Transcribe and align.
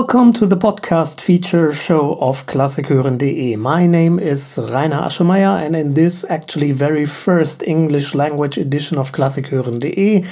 Welcome 0.00 0.32
to 0.34 0.46
the 0.46 0.56
podcast 0.56 1.20
feature 1.20 1.74
show 1.74 2.14
of 2.22 2.46
Klassikhören.de. 2.46 3.56
My 3.56 3.86
name 3.86 4.18
is 4.18 4.58
Rainer 4.58 5.02
Aschemeier, 5.02 5.62
and 5.62 5.76
in 5.76 5.92
this 5.92 6.24
actually 6.30 6.72
very 6.72 7.04
first 7.04 7.62
English 7.62 8.14
language 8.14 8.56
edition 8.56 8.96
of 8.96 9.12
Klassikhören.de, 9.12 10.24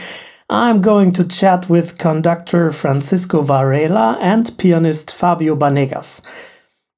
I'm 0.48 0.80
going 0.80 1.12
to 1.12 1.28
chat 1.28 1.68
with 1.68 1.98
conductor 1.98 2.72
Francisco 2.72 3.42
Varela 3.42 4.16
and 4.22 4.56
pianist 4.56 5.14
Fabio 5.14 5.54
Banegas. 5.54 6.22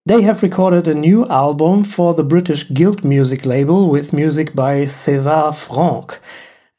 They 0.07 0.23
have 0.23 0.41
recorded 0.41 0.87
a 0.87 0.95
new 0.95 1.27
album 1.27 1.83
for 1.83 2.15
the 2.15 2.23
British 2.23 2.73
Guild 2.73 3.05
Music 3.05 3.45
label 3.45 3.91
with 3.91 4.13
music 4.13 4.55
by 4.55 4.83
César 4.83 5.53
Franck. 5.53 6.21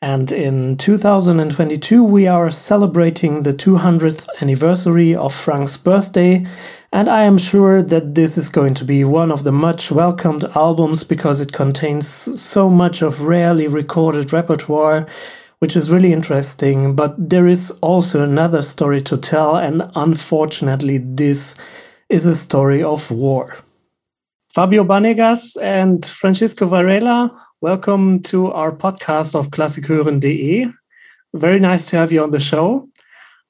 And 0.03 0.31
in 0.31 0.77
2022, 0.77 2.03
we 2.03 2.25
are 2.25 2.49
celebrating 2.49 3.43
the 3.43 3.51
200th 3.51 4.27
anniversary 4.41 5.15
of 5.15 5.31
Franck's 5.31 5.77
birthday. 5.77 6.43
And 6.91 7.07
I 7.07 7.21
am 7.21 7.37
sure 7.37 7.83
that 7.83 8.15
this 8.15 8.35
is 8.35 8.49
going 8.49 8.73
to 8.75 8.83
be 8.83 9.03
one 9.03 9.31
of 9.31 9.43
the 9.43 9.51
much 9.51 9.91
welcomed 9.91 10.45
albums 10.55 11.03
because 11.03 11.39
it 11.39 11.53
contains 11.53 12.07
so 12.07 12.67
much 12.67 13.03
of 13.03 13.21
rarely 13.21 13.67
recorded 13.67 14.33
repertoire, 14.33 15.05
which 15.59 15.75
is 15.75 15.91
really 15.91 16.11
interesting. 16.11 16.95
But 16.95 17.13
there 17.29 17.47
is 17.47 17.69
also 17.81 18.23
another 18.23 18.63
story 18.63 19.01
to 19.01 19.17
tell, 19.17 19.55
and 19.55 19.83
unfortunately, 19.93 20.97
this 20.97 21.55
is 22.09 22.25
a 22.25 22.33
story 22.33 22.81
of 22.81 23.11
war. 23.11 23.55
Fabio 24.51 24.83
Banegas 24.83 25.55
and 25.61 26.03
Francisco 26.03 26.65
Varela, 26.65 27.31
welcome 27.61 28.19
to 28.19 28.51
our 28.51 28.71
podcast 28.71 29.35
of 29.35 29.51
Klassikhören.de. 29.51 30.67
Very 31.35 31.59
nice 31.59 31.85
to 31.85 31.95
have 31.95 32.11
you 32.11 32.23
on 32.23 32.31
the 32.31 32.39
show. 32.39 32.89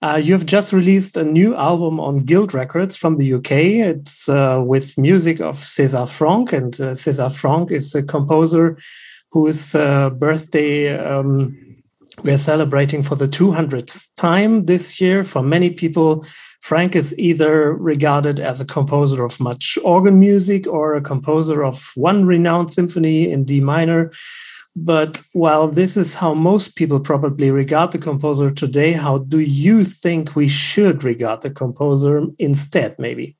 Uh, 0.01 0.19
you've 0.21 0.45
just 0.45 0.73
released 0.73 1.15
a 1.15 1.23
new 1.23 1.55
album 1.55 1.97
on 1.97 2.17
Guild 2.17 2.53
Records 2.53 2.97
from 2.97 3.17
the 3.17 3.35
UK. 3.35 3.51
It's 3.51 4.27
uh, 4.27 4.61
with 4.65 4.97
music 4.97 5.39
of 5.39 5.59
César 5.59 6.09
Franck, 6.09 6.51
and 6.51 6.73
uh, 6.81 6.91
César 6.91 7.33
Franck 7.33 7.71
is 7.71 7.95
a 7.95 8.03
composer 8.03 8.77
whose 9.31 9.75
uh, 9.75 10.09
birthday 10.09 10.97
um, 10.97 11.55
we're 12.23 12.35
celebrating 12.35 13.03
for 13.03 13.15
the 13.15 13.27
200th 13.27 14.09
time 14.17 14.65
this 14.65 14.99
year. 14.99 15.23
For 15.23 15.41
many 15.41 15.69
people, 15.69 16.25
Franck 16.61 16.95
is 16.95 17.17
either 17.17 17.73
regarded 17.73 18.39
as 18.39 18.61
a 18.61 18.65
composer 18.65 19.23
of 19.23 19.39
much 19.39 19.77
organ 19.83 20.19
music 20.19 20.67
or 20.67 20.95
a 20.95 21.01
composer 21.01 21.63
of 21.63 21.91
one 21.95 22.25
renowned 22.25 22.71
symphony 22.71 23.31
in 23.31 23.43
D 23.43 23.59
minor. 23.59 24.11
But 24.75 25.21
while 25.33 25.67
this 25.67 25.97
is 25.97 26.15
how 26.15 26.33
most 26.33 26.75
people 26.75 26.99
probably 26.99 27.51
regard 27.51 27.91
the 27.91 27.97
composer 27.97 28.49
today, 28.49 28.93
how 28.93 29.17
do 29.17 29.39
you 29.39 29.83
think 29.83 30.35
we 30.35 30.47
should 30.47 31.03
regard 31.03 31.41
the 31.41 31.49
composer 31.49 32.25
instead, 32.39 32.97
maybe? 32.97 33.35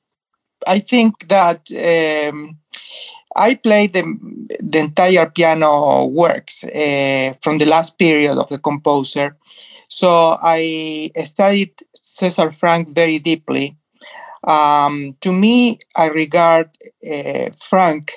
I 0.66 0.80
think 0.80 1.28
that 1.28 1.70
um, 1.72 2.58
I 3.34 3.54
played 3.54 3.94
the, 3.94 4.02
the 4.60 4.78
entire 4.78 5.30
piano 5.30 6.04
works 6.06 6.64
uh, 6.64 7.34
from 7.40 7.58
the 7.58 7.66
last 7.66 7.98
period 7.98 8.36
of 8.36 8.48
the 8.48 8.58
composer. 8.58 9.36
So 9.92 10.38
I 10.42 11.10
studied 11.24 11.74
César 11.94 12.54
Franck 12.54 12.94
very 12.94 13.18
deeply. 13.18 13.76
Um, 14.42 15.18
to 15.20 15.32
me, 15.32 15.80
I 15.94 16.06
regard 16.06 16.70
uh, 17.06 17.50
Franck 17.60 18.12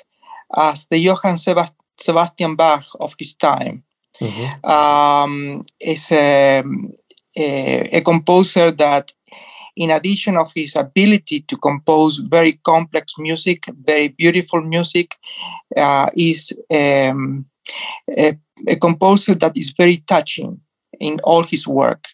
as 0.56 0.86
the 0.90 0.96
Johann 0.96 1.36
Sebast- 1.36 1.84
Sebastian 2.00 2.56
Bach 2.56 2.84
of 2.98 3.14
his 3.18 3.34
time. 3.34 3.84
Mm-hmm. 4.22 4.66
Um, 4.66 5.66
is 5.78 6.10
a, 6.12 6.64
a, 7.36 7.98
a, 7.98 8.00
composer 8.00 8.70
that, 8.70 9.12
in 9.76 9.90
addition 9.90 10.38
of 10.38 10.50
his 10.54 10.76
ability 10.76 11.40
to 11.40 11.58
compose 11.58 12.16
very 12.16 12.54
complex 12.64 13.12
music, 13.18 13.66
very 13.84 14.08
beautiful 14.08 14.62
music, 14.62 15.14
uh, 15.76 16.08
is 16.16 16.58
um, 16.70 17.44
a, 18.08 18.38
a 18.66 18.76
composer 18.76 19.34
that 19.34 19.54
is 19.58 19.74
very 19.76 19.98
touching 19.98 20.62
in 21.00 21.20
all 21.24 21.42
his 21.42 21.66
work. 21.66 22.06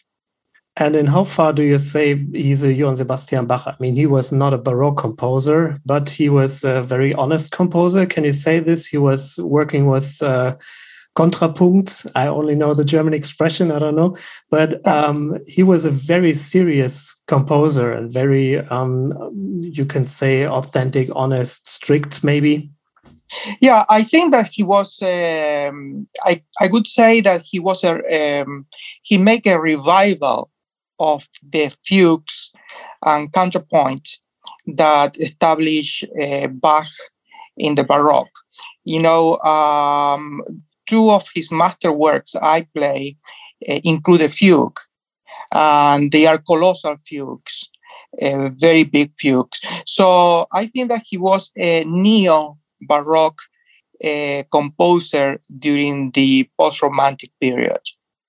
And 0.77 0.97
in 0.97 1.07
how 1.07 1.25
far 1.25 1.53
do 1.53 1.63
you 1.63 1.77
say 1.77 2.25
he's 2.33 2.65
a 2.65 2.73
Johann 2.73 2.97
Sebastian 2.97 3.47
Bach? 3.47 3.67
I 3.67 3.77
mean, 3.79 3.95
he 3.95 4.07
was 4.07 4.33
not 4.33 4.55
a 4.55 4.59
Baroque 4.59 4.97
composer, 4.97 5.79
but 5.85 6.09
he 6.09 6.31
was 6.31 6.65
a 6.65 6.83
very 6.83 7.13
honest 7.15 7.53
composer. 7.53 8.07
Can 8.07 8.25
you 8.25 8.33
say 8.33 8.59
this? 8.59 8.87
He 8.87 8.97
was 8.97 9.37
working 9.39 9.87
with 9.87 10.23
uh, 10.23 10.57
Kontrapunkt. 11.15 12.11
I 12.15 12.27
only 12.27 12.55
know 12.55 12.73
the 12.73 12.87
German 12.87 13.13
expression, 13.13 13.71
I 13.71 13.81
don't 13.81 13.97
know. 13.97 14.17
But 14.51 14.87
um, 14.87 15.37
he 15.47 15.63
was 15.63 15.85
a 15.85 15.91
very 15.91 16.33
serious 16.33 17.15
composer 17.27 17.93
and 17.93 18.11
very, 18.11 18.59
um, 18.69 19.13
you 19.61 19.85
can 19.85 20.07
say, 20.07 20.47
authentic, 20.47 21.11
honest, 21.15 21.69
strict, 21.69 22.25
maybe. 22.25 22.71
Yeah, 23.61 23.85
I 23.89 24.03
think 24.03 24.33
that 24.33 24.49
he 24.53 24.63
was. 24.63 25.01
Um, 25.03 26.07
I 26.25 26.43
I 26.61 26.67
would 26.69 26.87
say 26.87 27.21
that 27.23 27.43
he 27.45 27.59
was 27.59 27.85
a. 27.85 28.43
Um, 28.43 28.67
he 29.03 29.19
make 29.19 29.47
a 29.47 29.61
revival 29.61 30.51
of 30.99 31.29
the 31.43 31.75
fugues 31.85 32.53
and 33.05 33.33
counterpoint 33.33 34.21
that 34.67 35.19
established 35.19 36.05
uh, 36.21 36.47
Bach 36.49 36.87
in 37.57 37.75
the 37.75 37.85
Baroque. 37.85 38.39
You 38.85 39.01
know, 39.01 39.39
um, 39.39 40.43
two 40.87 41.11
of 41.11 41.29
his 41.35 41.49
masterworks 41.49 42.37
I 42.41 42.67
play 42.75 43.17
uh, 43.69 43.81
include 43.85 44.23
a 44.23 44.29
fugue, 44.29 44.79
and 45.53 46.13
they 46.13 46.27
are 46.27 46.39
colossal 46.39 46.97
fugues, 47.07 47.69
uh, 48.21 48.51
very 48.51 48.85
big 48.85 49.13
fugues. 49.13 49.61
So 49.87 50.47
I 50.53 50.67
think 50.67 50.89
that 50.91 51.03
he 51.07 51.19
was 51.19 51.51
a 51.57 51.85
neo 51.85 52.59
Baroque 52.87 53.43
uh, 54.05 54.43
composer 54.51 55.41
during 55.59 56.11
the 56.13 56.49
post 56.59 56.83
Romantic 56.83 57.31
period. 57.41 57.81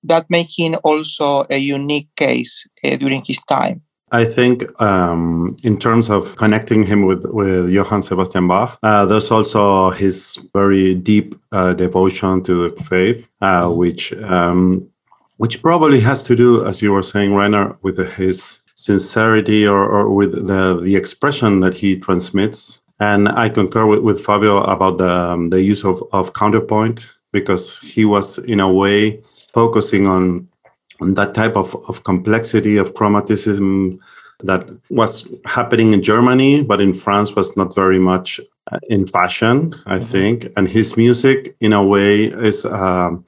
That 0.03 0.29
made 0.29 0.47
him 0.55 0.75
also 0.83 1.45
a 1.49 1.57
unique 1.57 2.09
case 2.15 2.67
uh, 2.83 2.97
during 2.97 3.23
his 3.25 3.39
time. 3.47 3.81
I 4.11 4.25
think 4.25 4.79
um, 4.79 5.57
in 5.63 5.79
terms 5.79 6.11
of 6.11 6.35
connecting 6.35 6.85
him 6.85 7.07
with, 7.07 7.25
with 7.25 7.69
Johann 7.69 8.03
Sebastian 8.03 8.47
Bach, 8.47 8.77
uh, 8.83 9.05
there's 9.07 9.31
also 9.31 9.89
his 9.89 10.37
very 10.53 10.93
deep 10.93 11.35
uh, 11.51 11.73
devotion 11.73 12.43
to 12.43 12.69
the 12.69 12.83
faith, 12.83 13.27
uh, 13.41 13.67
which 13.69 14.13
um, 14.13 14.87
which 15.37 15.63
probably 15.63 15.99
has 15.99 16.21
to 16.23 16.35
do, 16.35 16.63
as 16.65 16.81
you 16.81 16.91
were 16.91 17.01
saying, 17.01 17.33
Rainer, 17.33 17.75
with 17.81 17.97
his 18.15 18.61
sincerity 18.75 19.65
or, 19.65 19.83
or 19.83 20.13
with 20.13 20.47
the, 20.47 20.79
the 20.81 20.95
expression 20.95 21.59
that 21.61 21.75
he 21.75 21.97
transmits 21.97 22.79
and 22.99 23.29
I 23.29 23.49
concur 23.49 23.85
with, 23.85 23.99
with 23.99 24.23
Fabio 24.23 24.63
about 24.63 24.97
the, 24.97 25.09
um, 25.09 25.49
the 25.49 25.61
use 25.61 25.83
of, 25.83 26.03
of 26.11 26.33
counterpoint 26.33 27.01
because 27.31 27.79
he 27.79 28.05
was, 28.05 28.37
in 28.39 28.59
a 28.59 28.71
way, 28.71 29.21
focusing 29.53 30.07
on, 30.07 30.47
on 31.01 31.15
that 31.15 31.33
type 31.33 31.55
of, 31.55 31.75
of 31.87 32.03
complexity 32.03 32.77
of 32.77 32.93
chromaticism 32.93 33.99
that 34.43 34.69
was 34.89 35.27
happening 35.45 35.93
in 35.93 36.03
Germany, 36.03 36.63
but 36.63 36.81
in 36.81 36.93
France 36.93 37.35
was 37.35 37.55
not 37.57 37.73
very 37.75 37.99
much 37.99 38.39
uh, 38.71 38.79
in 38.89 39.07
fashion, 39.07 39.75
I 39.85 39.97
mm-hmm. 39.97 40.05
think. 40.05 40.47
And 40.55 40.67
his 40.67 40.95
music, 40.95 41.55
in 41.59 41.73
a 41.73 41.83
way, 41.83 42.25
is 42.25 42.65
um, 42.65 43.25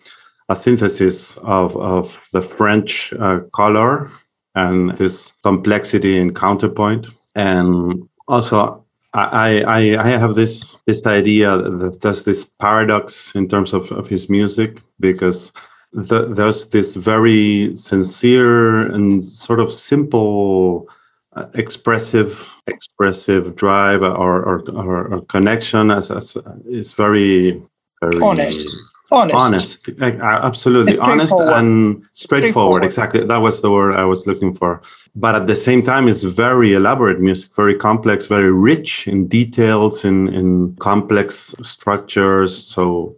a 0.49 0.55
synthesis 0.55 1.37
of, 1.37 1.75
of 1.77 2.29
the 2.31 2.41
French 2.41 3.13
uh, 3.13 3.39
color 3.53 4.11
and 4.53 4.95
this 4.97 5.33
complexity 5.43 6.17
in 6.17 6.33
counterpoint. 6.33 7.07
And 7.33 8.07
also, 8.27 8.84
I, 9.15 9.61
I, 9.61 9.79
I 10.03 10.07
have 10.07 10.35
this 10.35 10.77
this 10.85 11.05
idea 11.05 11.57
that 11.57 12.01
there's 12.01 12.25
this 12.25 12.45
paradox 12.59 13.33
in 13.33 13.47
terms 13.47 13.73
of, 13.73 13.91
of 13.91 14.07
his 14.07 14.29
music 14.29 14.81
because 14.99 15.53
the, 15.93 16.25
there's 16.27 16.67
this 16.67 16.95
very 16.95 17.75
sincere 17.77 18.91
and 18.91 19.23
sort 19.23 19.61
of 19.61 19.73
simple 19.73 20.89
uh, 21.33 21.45
expressive 21.53 22.53
expressive 22.67 23.55
drive 23.55 24.01
or 24.01 24.43
or, 24.43 24.69
or, 24.71 25.07
or 25.13 25.21
connection 25.21 25.91
as, 25.91 26.11
as 26.11 26.35
is 26.69 26.91
very 26.91 27.61
very 28.01 28.21
honest 28.21 28.69
honest, 29.15 29.89
honest. 29.89 29.89
absolutely. 30.01 30.97
Honest 30.99 31.33
and 31.33 32.05
straightforward. 32.13 32.13
straightforward. 32.13 32.85
Exactly. 32.85 33.23
That 33.23 33.37
was 33.37 33.61
the 33.61 33.71
word 33.71 33.95
i 33.95 34.05
was 34.05 34.27
looking 34.27 34.53
for. 34.53 34.81
But 35.15 35.35
at 35.35 35.47
the 35.47 35.55
same 35.55 35.81
time 35.83 36.07
it's 36.07 36.23
very 36.23 36.73
elaborate 36.73 37.19
music 37.19 37.55
very 37.55 37.75
complex 37.75 38.27
very 38.27 38.51
rich 38.51 39.07
in 39.07 39.27
details 39.27 40.05
in 40.05 40.27
in 40.29 40.75
complex 40.77 41.55
structures. 41.61 42.51
So 42.55 43.15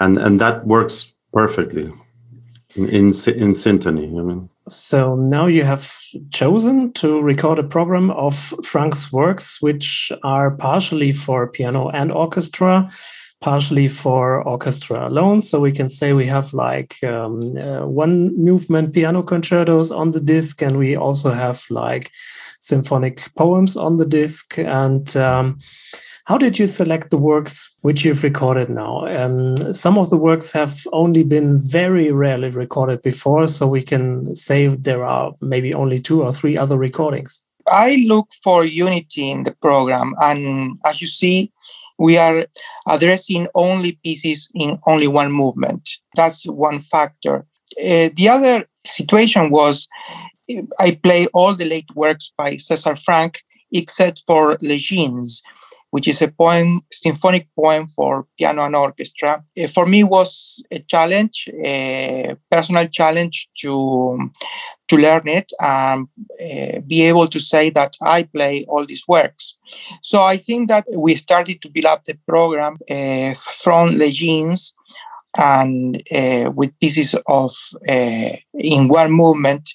and 0.00 0.18
and 0.18 0.40
that 0.40 0.66
works 0.66 1.12
perfectly 1.32 1.92
in 2.76 2.88
in, 2.88 3.06
in 3.44 3.52
syntony 3.54 4.06
i 4.18 4.22
mean. 4.22 4.48
So 4.68 5.16
now 5.16 5.46
you 5.46 5.64
have 5.64 5.92
chosen 6.30 6.92
to 6.92 7.20
record 7.20 7.58
a 7.58 7.64
program 7.64 8.10
of 8.12 8.54
Franck's 8.64 9.12
works, 9.12 9.60
which 9.60 10.12
are 10.22 10.52
partially 10.52 11.10
for 11.10 11.48
piano 11.48 11.88
and 11.88 12.12
orchestra, 12.12 12.88
partially 13.42 13.88
for 13.88 14.42
orchestra 14.48 15.08
alone. 15.08 15.42
So 15.42 15.60
we 15.60 15.72
can 15.72 15.90
say 15.90 16.12
we 16.12 16.26
have 16.28 16.54
like 16.54 17.02
um, 17.02 17.56
uh, 17.58 17.86
one 17.86 18.34
movement 18.38 18.94
piano 18.94 19.22
concertos 19.22 19.90
on 19.90 20.12
the 20.12 20.20
disc, 20.20 20.62
and 20.62 20.78
we 20.78 20.96
also 20.96 21.30
have 21.30 21.64
like 21.68 22.10
symphonic 22.60 23.28
poems 23.36 23.76
on 23.76 23.96
the 23.96 24.06
disc. 24.06 24.56
And 24.58 25.14
um, 25.16 25.58
how 26.24 26.38
did 26.38 26.56
you 26.58 26.66
select 26.66 27.10
the 27.10 27.18
works 27.18 27.74
which 27.80 28.04
you've 28.04 28.22
recorded 28.22 28.70
now? 28.70 29.06
Um, 29.06 29.72
some 29.72 29.98
of 29.98 30.10
the 30.10 30.16
works 30.16 30.52
have 30.52 30.86
only 30.92 31.24
been 31.24 31.60
very 31.60 32.12
rarely 32.12 32.50
recorded 32.50 33.02
before, 33.02 33.48
so 33.48 33.66
we 33.66 33.82
can 33.82 34.32
say 34.34 34.68
there 34.68 35.04
are 35.04 35.32
maybe 35.40 35.74
only 35.74 35.98
two 35.98 36.22
or 36.22 36.32
three 36.32 36.56
other 36.56 36.78
recordings. 36.78 37.40
I 37.66 38.04
look 38.06 38.28
for 38.42 38.64
unity 38.64 39.30
in 39.30 39.42
the 39.42 39.54
program, 39.62 40.14
and 40.20 40.78
as 40.84 41.00
you 41.00 41.08
see, 41.08 41.50
we 42.02 42.18
are 42.18 42.46
addressing 42.88 43.46
only 43.54 43.92
pieces 44.04 44.48
in 44.54 44.78
only 44.86 45.06
one 45.06 45.30
movement. 45.30 45.88
That's 46.16 46.44
one 46.46 46.80
factor. 46.80 47.46
Uh, 47.78 48.10
the 48.18 48.28
other 48.28 48.66
situation 48.84 49.50
was 49.50 49.88
I 50.80 50.98
play 51.02 51.28
all 51.32 51.54
the 51.54 51.64
late 51.64 51.90
works 51.94 52.32
by 52.36 52.56
César 52.56 52.98
Franck 52.98 53.42
except 53.72 54.22
for 54.26 54.58
Les 54.60 54.78
Djinns, 54.78 55.40
which 55.92 56.08
is 56.08 56.22
a 56.22 56.28
poem, 56.28 56.80
symphonic 56.90 57.46
poem 57.54 57.86
for 57.86 58.26
piano 58.38 58.62
and 58.62 58.74
orchestra. 58.74 59.44
Uh, 59.56 59.66
for 59.66 59.84
me, 59.84 60.02
was 60.02 60.64
a 60.70 60.78
challenge, 60.78 61.48
a 61.64 62.34
personal 62.50 62.88
challenge 62.88 63.48
to 63.60 64.18
to 64.88 64.96
learn 64.96 65.28
it 65.28 65.52
and 65.60 66.08
uh, 66.40 66.80
be 66.86 67.02
able 67.02 67.28
to 67.28 67.38
say 67.38 67.68
that 67.70 67.94
I 68.02 68.22
play 68.22 68.64
all 68.68 68.86
these 68.86 69.04
works. 69.06 69.58
So 70.00 70.20
I 70.22 70.38
think 70.38 70.68
that 70.68 70.86
we 70.94 71.14
started 71.14 71.60
to 71.60 71.68
build 71.68 71.86
up 71.86 72.04
the 72.04 72.18
program 72.26 72.78
uh, 72.90 73.34
from 73.34 73.98
Les 73.98 74.12
Djinns 74.12 74.72
and 75.36 76.02
uh, 76.10 76.50
with 76.50 76.78
pieces 76.78 77.14
of 77.26 77.52
in 77.86 78.88
one 78.88 79.12
movement. 79.12 79.68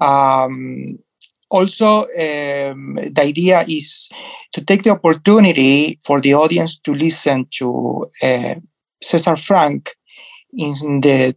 Um, 0.00 0.98
also, 1.50 2.02
um, 2.02 2.96
the 2.96 3.22
idea 3.22 3.64
is 3.68 4.08
to 4.52 4.64
take 4.64 4.82
the 4.82 4.90
opportunity 4.90 5.98
for 6.04 6.20
the 6.20 6.34
audience 6.34 6.78
to 6.80 6.92
listen 6.92 7.46
to 7.58 8.10
uh, 8.22 8.54
César 9.04 9.38
Franck 9.38 9.94
in 10.52 11.00
the 11.00 11.36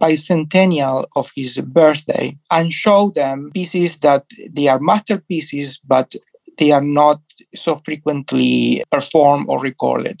bicentennial 0.00 1.06
of 1.16 1.30
his 1.36 1.58
birthday 1.58 2.36
and 2.50 2.72
show 2.72 3.10
them 3.10 3.50
pieces 3.52 3.98
that 3.98 4.24
they 4.50 4.68
are 4.68 4.80
masterpieces, 4.80 5.78
but 5.78 6.14
they 6.58 6.70
are 6.72 6.82
not 6.82 7.20
so 7.54 7.80
frequently 7.84 8.82
performed 8.90 9.46
or 9.48 9.60
recorded. 9.60 10.20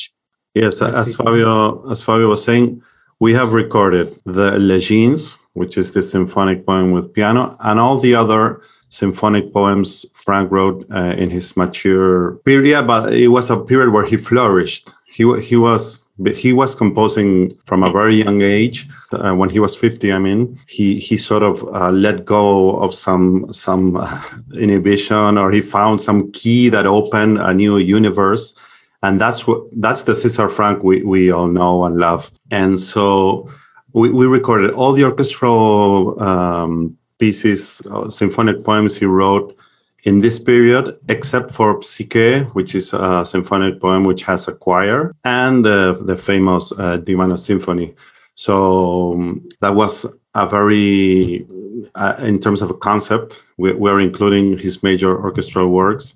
Yes, 0.54 0.80
as 0.80 1.14
Fabio, 1.16 1.90
as 1.90 2.02
Fabio 2.02 2.28
was 2.28 2.42
saying, 2.42 2.82
we 3.20 3.32
have 3.34 3.52
recorded 3.52 4.14
the 4.24 4.58
Les 4.58 4.80
Djinns, 4.80 5.36
which 5.54 5.78
is 5.78 5.92
the 5.92 6.02
symphonic 6.02 6.66
poem 6.66 6.92
with 6.92 7.12
piano, 7.12 7.56
and 7.60 7.80
all 7.80 7.98
the 7.98 8.14
other 8.14 8.60
symphonic 8.88 9.52
poems 9.52 10.06
Franck 10.14 10.50
wrote 10.50 10.86
uh, 10.90 11.14
in 11.16 11.30
his 11.30 11.56
mature 11.56 12.36
period, 12.44 12.86
but 12.86 13.12
it 13.12 13.28
was 13.28 13.50
a 13.50 13.56
period 13.56 13.92
where 13.92 14.04
he 14.04 14.16
flourished. 14.16 14.92
He, 15.06 15.24
he 15.40 15.56
was 15.56 16.06
he 16.34 16.54
was 16.54 16.74
composing 16.74 17.54
from 17.66 17.82
a 17.82 17.92
very 17.92 18.16
young 18.16 18.40
age. 18.40 18.88
Uh, 19.12 19.32
when 19.32 19.50
he 19.50 19.58
was 19.58 19.76
50, 19.76 20.12
I 20.12 20.18
mean, 20.18 20.58
he 20.66 20.98
he 20.98 21.18
sort 21.18 21.42
of 21.42 21.62
uh, 21.74 21.90
let 21.90 22.24
go 22.24 22.76
of 22.78 22.94
some 22.94 23.52
some 23.52 23.96
uh, 23.96 24.22
inhibition, 24.54 25.36
or 25.36 25.50
he 25.50 25.60
found 25.60 26.00
some 26.00 26.32
key 26.32 26.68
that 26.70 26.86
opened 26.86 27.38
a 27.38 27.52
new 27.52 27.76
universe, 27.76 28.54
and 29.02 29.20
that's 29.20 29.46
what 29.46 29.62
that's 29.72 30.04
the 30.04 30.12
César 30.12 30.50
Franck 30.50 30.82
we 30.82 31.02
we 31.02 31.30
all 31.30 31.48
know 31.48 31.84
and 31.84 31.98
love. 31.98 32.30
And 32.50 32.80
so 32.80 33.50
we, 33.92 34.10
we 34.10 34.26
recorded 34.26 34.70
all 34.70 34.92
the 34.92 35.04
orchestral 35.04 36.22
um, 36.22 36.96
pieces, 37.18 37.82
uh, 37.90 38.10
symphonic 38.10 38.64
poems 38.64 38.96
he 38.96 39.06
wrote 39.06 39.56
in 40.04 40.20
this 40.20 40.38
period, 40.38 40.96
except 41.08 41.50
for 41.50 41.82
Psyche, 41.82 42.40
which 42.52 42.74
is 42.74 42.92
a 42.92 43.24
symphonic 43.26 43.80
poem 43.80 44.04
which 44.04 44.22
has 44.22 44.46
a 44.46 44.52
choir, 44.52 45.12
and 45.24 45.64
the, 45.64 46.16
famous 46.16 46.72
uh, 46.72 46.98
Divano 46.98 47.38
Symphony. 47.38 47.94
So 48.36 49.14
um, 49.14 49.48
that 49.60 49.74
was 49.74 50.06
a 50.34 50.46
very, 50.46 51.46
uh, 51.94 52.14
in 52.20 52.38
terms 52.38 52.62
of 52.62 52.70
a 52.70 52.74
concept, 52.74 53.42
we, 53.56 53.72
we're 53.72 54.00
including 54.00 54.58
his 54.58 54.82
major 54.82 55.18
orchestral 55.18 55.70
works 55.70 56.14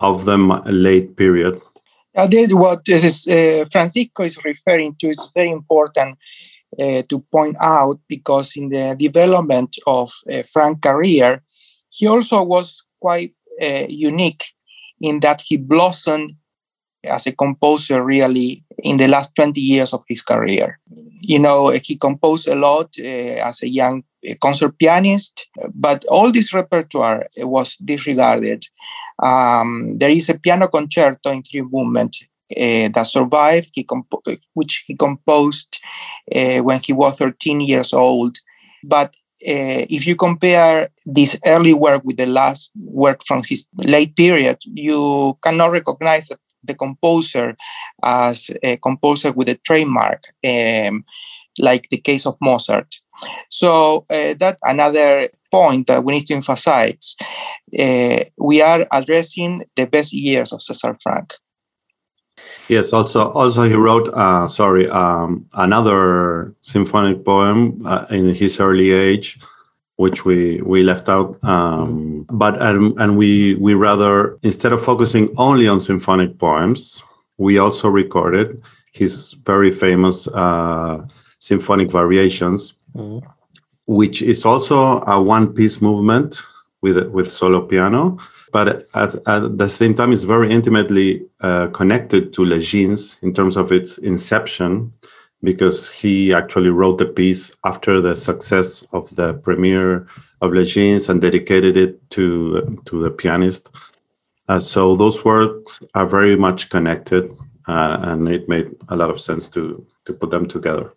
of 0.00 0.24
the 0.24 0.38
late 0.66 1.16
period. 1.16 1.60
Uh, 2.14 2.26
this, 2.26 2.52
what 2.52 2.84
this 2.84 3.04
is, 3.04 3.28
uh, 3.28 3.64
Francisco 3.70 4.22
is 4.22 4.42
referring 4.42 4.94
to 5.00 5.08
is 5.08 5.30
very 5.34 5.50
important 5.50 6.16
uh, 6.78 7.02
to 7.08 7.20
point 7.32 7.56
out 7.60 7.98
because 8.08 8.56
in 8.56 8.68
the 8.68 8.94
development 8.98 9.76
of 9.86 10.12
uh, 10.30 10.42
Franck's 10.52 10.80
career, 10.80 11.42
he 11.88 12.06
also 12.06 12.42
was 12.42 12.84
quite 13.00 13.34
uh, 13.62 13.86
unique 13.88 14.44
in 15.00 15.20
that 15.20 15.40
he 15.40 15.56
blossomed 15.56 16.32
as 17.04 17.26
a 17.26 17.32
composer 17.32 18.02
really 18.02 18.64
in 18.78 18.96
the 18.96 19.08
last 19.08 19.34
20 19.34 19.60
years 19.60 19.92
of 19.92 20.02
his 20.08 20.22
career. 20.22 20.78
You 21.20 21.38
know, 21.38 21.68
he 21.68 21.96
composed 21.96 22.48
a 22.48 22.54
lot 22.54 22.94
uh, 22.98 23.02
as 23.04 23.62
a 23.62 23.68
young 23.68 24.04
uh, 24.28 24.34
concert 24.40 24.78
pianist, 24.78 25.48
but 25.74 26.04
all 26.06 26.30
this 26.32 26.52
repertoire 26.52 27.26
was 27.38 27.76
disregarded. 27.76 28.66
Um, 29.22 29.98
there 29.98 30.10
is 30.10 30.28
a 30.28 30.38
piano 30.38 30.68
concerto 30.68 31.30
in 31.30 31.42
three 31.42 31.62
movements 31.62 32.24
uh, 32.56 32.88
that 32.94 33.06
survived, 33.06 33.70
he 33.72 33.84
comp- 33.84 34.22
which 34.54 34.84
he 34.86 34.96
composed 34.96 35.78
uh, 36.34 36.58
when 36.58 36.80
he 36.80 36.92
was 36.92 37.18
13 37.18 37.60
years 37.60 37.92
old. 37.92 38.38
But 38.82 39.14
uh, 39.46 39.86
if 39.88 40.06
you 40.06 40.16
compare 40.16 40.88
this 41.06 41.36
early 41.46 41.74
work 41.74 42.02
with 42.04 42.16
the 42.16 42.26
last 42.26 42.72
work 42.76 43.22
from 43.26 43.42
his 43.44 43.66
late 43.76 44.16
period, 44.16 44.58
you 44.64 45.38
cannot 45.42 45.70
recognize 45.70 46.30
the 46.64 46.74
composer 46.74 47.56
as 48.02 48.50
a 48.62 48.76
composer 48.78 49.32
with 49.32 49.48
a 49.48 49.54
trademark, 49.64 50.24
um, 50.44 51.04
like 51.58 51.88
the 51.90 51.98
case 51.98 52.26
of 52.26 52.36
Mozart. 52.40 52.96
So 53.48 54.04
uh, 54.10 54.34
that's 54.38 54.60
another 54.64 55.30
point 55.50 55.86
that 55.86 56.04
we 56.04 56.14
need 56.14 56.26
to 56.26 56.34
emphasize. 56.34 57.16
Uh, 57.78 58.24
we 58.36 58.60
are 58.60 58.86
addressing 58.92 59.64
the 59.76 59.86
best 59.86 60.12
years 60.12 60.52
of 60.52 60.60
César 60.60 61.00
Franck. 61.02 61.34
Yes, 62.68 62.92
also 62.92 63.30
also 63.32 63.64
he 63.64 63.74
wrote 63.74 64.08
uh, 64.12 64.46
sorry 64.46 64.88
um, 64.90 65.46
another 65.54 66.54
symphonic 66.60 67.24
poem 67.24 67.86
uh, 67.86 68.04
in 68.10 68.34
his 68.34 68.60
early 68.60 68.90
age, 68.90 69.38
which 69.96 70.26
we 70.26 70.60
we 70.60 70.82
left 70.82 71.08
out. 71.08 71.42
Um, 71.42 72.26
but 72.28 72.60
and, 72.60 72.98
and 73.00 73.16
we 73.16 73.54
we 73.54 73.72
rather 73.72 74.38
instead 74.42 74.72
of 74.72 74.84
focusing 74.84 75.32
only 75.38 75.66
on 75.66 75.80
symphonic 75.80 76.38
poems, 76.38 77.02
we 77.38 77.58
also 77.58 77.88
recorded 77.88 78.62
his 78.92 79.32
very 79.44 79.72
famous 79.72 80.28
uh, 80.28 81.06
symphonic 81.38 81.90
variations, 81.90 82.74
mm. 82.94 83.22
which 83.86 84.20
is 84.20 84.44
also 84.44 85.00
a 85.02 85.22
one 85.22 85.54
piece 85.54 85.80
movement 85.80 86.42
with 86.82 86.98
with 87.08 87.32
solo 87.32 87.62
piano 87.62 88.18
but 88.52 88.86
at, 88.94 89.14
at 89.26 89.58
the 89.58 89.68
same 89.68 89.94
time, 89.94 90.12
it's 90.12 90.22
very 90.22 90.50
intimately 90.50 91.26
uh, 91.40 91.66
connected 91.68 92.32
to 92.34 92.44
Les 92.44 92.60
Djinns 92.60 93.16
in 93.22 93.34
terms 93.34 93.56
of 93.56 93.72
its 93.72 93.98
inception, 93.98 94.92
because 95.42 95.88
he 95.88 96.34
actually 96.34 96.68
wrote 96.68 96.98
the 96.98 97.06
piece 97.06 97.52
after 97.64 98.00
the 98.00 98.16
success 98.16 98.84
of 98.92 99.14
the 99.14 99.34
premiere 99.34 100.06
of 100.40 100.52
Les 100.52 100.64
Djinns 100.64 101.08
and 101.08 101.20
dedicated 101.20 101.76
it 101.76 102.10
to 102.10 102.80
to 102.86 103.00
the 103.00 103.10
pianist. 103.10 103.70
Uh, 104.48 104.58
so 104.58 104.96
those 104.96 105.24
works 105.24 105.80
are 105.94 106.06
very 106.06 106.36
much 106.36 106.70
connected, 106.70 107.30
uh, 107.68 107.98
and 108.02 108.28
it 108.28 108.48
made 108.48 108.68
a 108.88 108.96
lot 108.96 109.10
of 109.10 109.20
sense 109.20 109.48
to 109.50 109.86
to 110.06 110.12
put 110.12 110.30
them 110.30 110.48
together. 110.48 110.90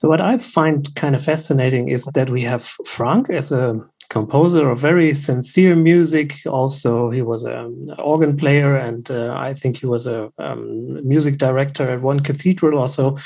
So 0.00 0.08
what 0.08 0.20
I 0.20 0.38
find 0.38 0.94
kind 0.94 1.16
of 1.16 1.24
fascinating 1.24 1.88
is 1.88 2.04
that 2.14 2.30
we 2.30 2.42
have 2.42 2.62
Franck 2.86 3.30
as 3.30 3.50
a 3.50 3.80
composer 4.10 4.70
of 4.70 4.78
very 4.78 5.12
sincere 5.12 5.76
music. 5.76 6.40
Also, 6.46 7.10
he 7.10 7.22
was 7.22 7.44
an 7.44 7.90
organ 7.98 8.36
player, 8.36 8.76
and 8.76 9.10
uh, 9.10 9.34
I 9.36 9.54
think 9.54 9.76
he 9.76 9.86
was 9.86 10.06
a 10.06 10.32
um, 10.38 11.06
music 11.06 11.38
director 11.38 11.90
at 11.90 12.00
one 12.00 12.20
cathedral 12.20 12.78
also. 12.78 13.18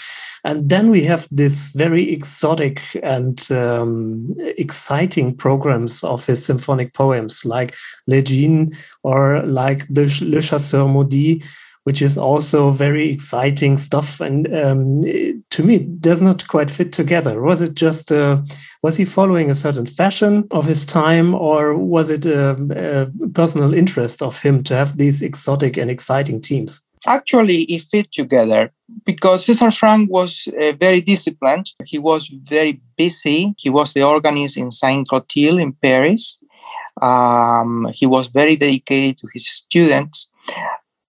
And 0.44 0.68
then 0.68 0.90
we 0.90 1.04
have 1.04 1.28
this 1.30 1.68
very 1.68 2.12
exotic 2.12 2.82
and 3.02 3.50
um, 3.52 4.34
exciting 4.38 5.36
programs 5.36 6.02
of 6.02 6.26
his 6.26 6.44
symphonic 6.44 6.94
poems, 6.94 7.44
like 7.44 7.76
Le 8.08 8.22
Djinns 8.22 8.74
or 9.04 9.42
like 9.46 9.86
the 9.88 10.02
Le 10.22 10.40
Chasseur 10.40 10.88
Maudit 10.88 11.44
which 11.84 12.00
is 12.00 12.16
also 12.16 12.70
very 12.70 13.10
exciting 13.10 13.76
stuff. 13.76 14.20
And 14.20 14.52
um, 14.54 15.02
to 15.50 15.62
me, 15.62 15.76
it 15.76 16.00
does 16.00 16.22
not 16.22 16.46
quite 16.46 16.70
fit 16.70 16.92
together. 16.92 17.42
Was 17.42 17.60
it 17.60 17.74
just, 17.74 18.12
uh, 18.12 18.40
was 18.82 18.96
he 18.96 19.04
following 19.04 19.50
a 19.50 19.54
certain 19.54 19.86
fashion 19.86 20.46
of 20.50 20.66
his 20.66 20.86
time, 20.86 21.34
or 21.34 21.76
was 21.76 22.10
it 22.10 22.24
a, 22.26 22.50
a, 22.76 23.28
personal 23.30 23.74
interest 23.74 24.22
of 24.22 24.40
him 24.40 24.62
to 24.64 24.76
have 24.76 24.96
these 24.96 25.22
exotic 25.22 25.76
and 25.76 25.90
exciting 25.90 26.40
teams? 26.40 26.80
actually 27.06 27.62
it 27.62 27.82
fit 27.82 28.12
together 28.12 28.72
because 29.04 29.44
Cesar 29.44 29.70
Franck 29.70 30.10
was 30.10 30.48
uh, 30.60 30.72
very 30.78 31.00
disciplined. 31.00 31.70
He 31.84 31.98
was 31.98 32.28
very 32.28 32.80
busy. 32.96 33.54
He 33.58 33.70
was 33.70 33.92
the 33.92 34.02
organist 34.02 34.56
in 34.56 34.70
Saint 34.70 35.08
Clotilde 35.08 35.60
in 35.60 35.72
Paris. 35.72 36.38
Um, 37.00 37.88
he 37.92 38.06
was 38.06 38.26
very 38.28 38.56
dedicated 38.56 39.18
to 39.18 39.28
his 39.32 39.48
students. 39.48 40.28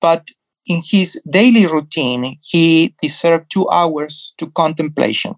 But 0.02 0.30
in 0.68 0.82
his 0.86 1.22
daily 1.30 1.66
routine, 1.66 2.38
he 2.42 2.96
deserved 3.02 3.52
two 3.52 3.68
hours 3.70 4.34
to 4.38 4.50
contemplation. 4.52 5.36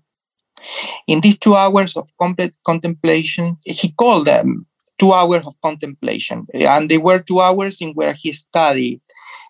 In 1.07 1.21
these 1.21 1.37
two 1.37 1.55
hours 1.55 1.95
of 1.95 2.09
complete 2.19 2.53
contemplation, 2.65 3.57
he 3.65 3.91
called 3.91 4.25
them 4.25 4.65
two 4.97 5.13
hours 5.13 5.45
of 5.45 5.59
contemplation. 5.61 6.47
And 6.53 6.89
they 6.89 6.97
were 6.97 7.19
two 7.19 7.41
hours 7.41 7.81
in 7.81 7.93
where 7.93 8.13
he 8.13 8.33
studied, 8.33 9.01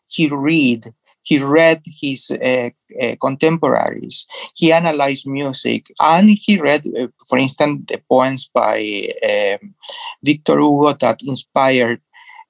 he 0.08 0.28
read, 0.28 0.94
he 1.24 1.40
read 1.40 1.82
his 1.86 2.30
uh, 2.32 2.70
uh, 3.02 3.16
contemporaries, 3.22 4.28
he 4.56 4.72
analyzed 4.72 5.28
music, 5.28 5.88
and 6.00 6.30
he 6.30 6.60
read, 6.60 6.86
uh, 7.00 7.08
for 7.28 7.38
instance, 7.38 7.84
the 7.88 8.02
poems 8.10 8.50
by 8.54 9.10
um, 9.24 9.74
Victor 10.24 10.60
Hugo 10.60 10.94
that 10.94 11.22
inspired 11.24 12.02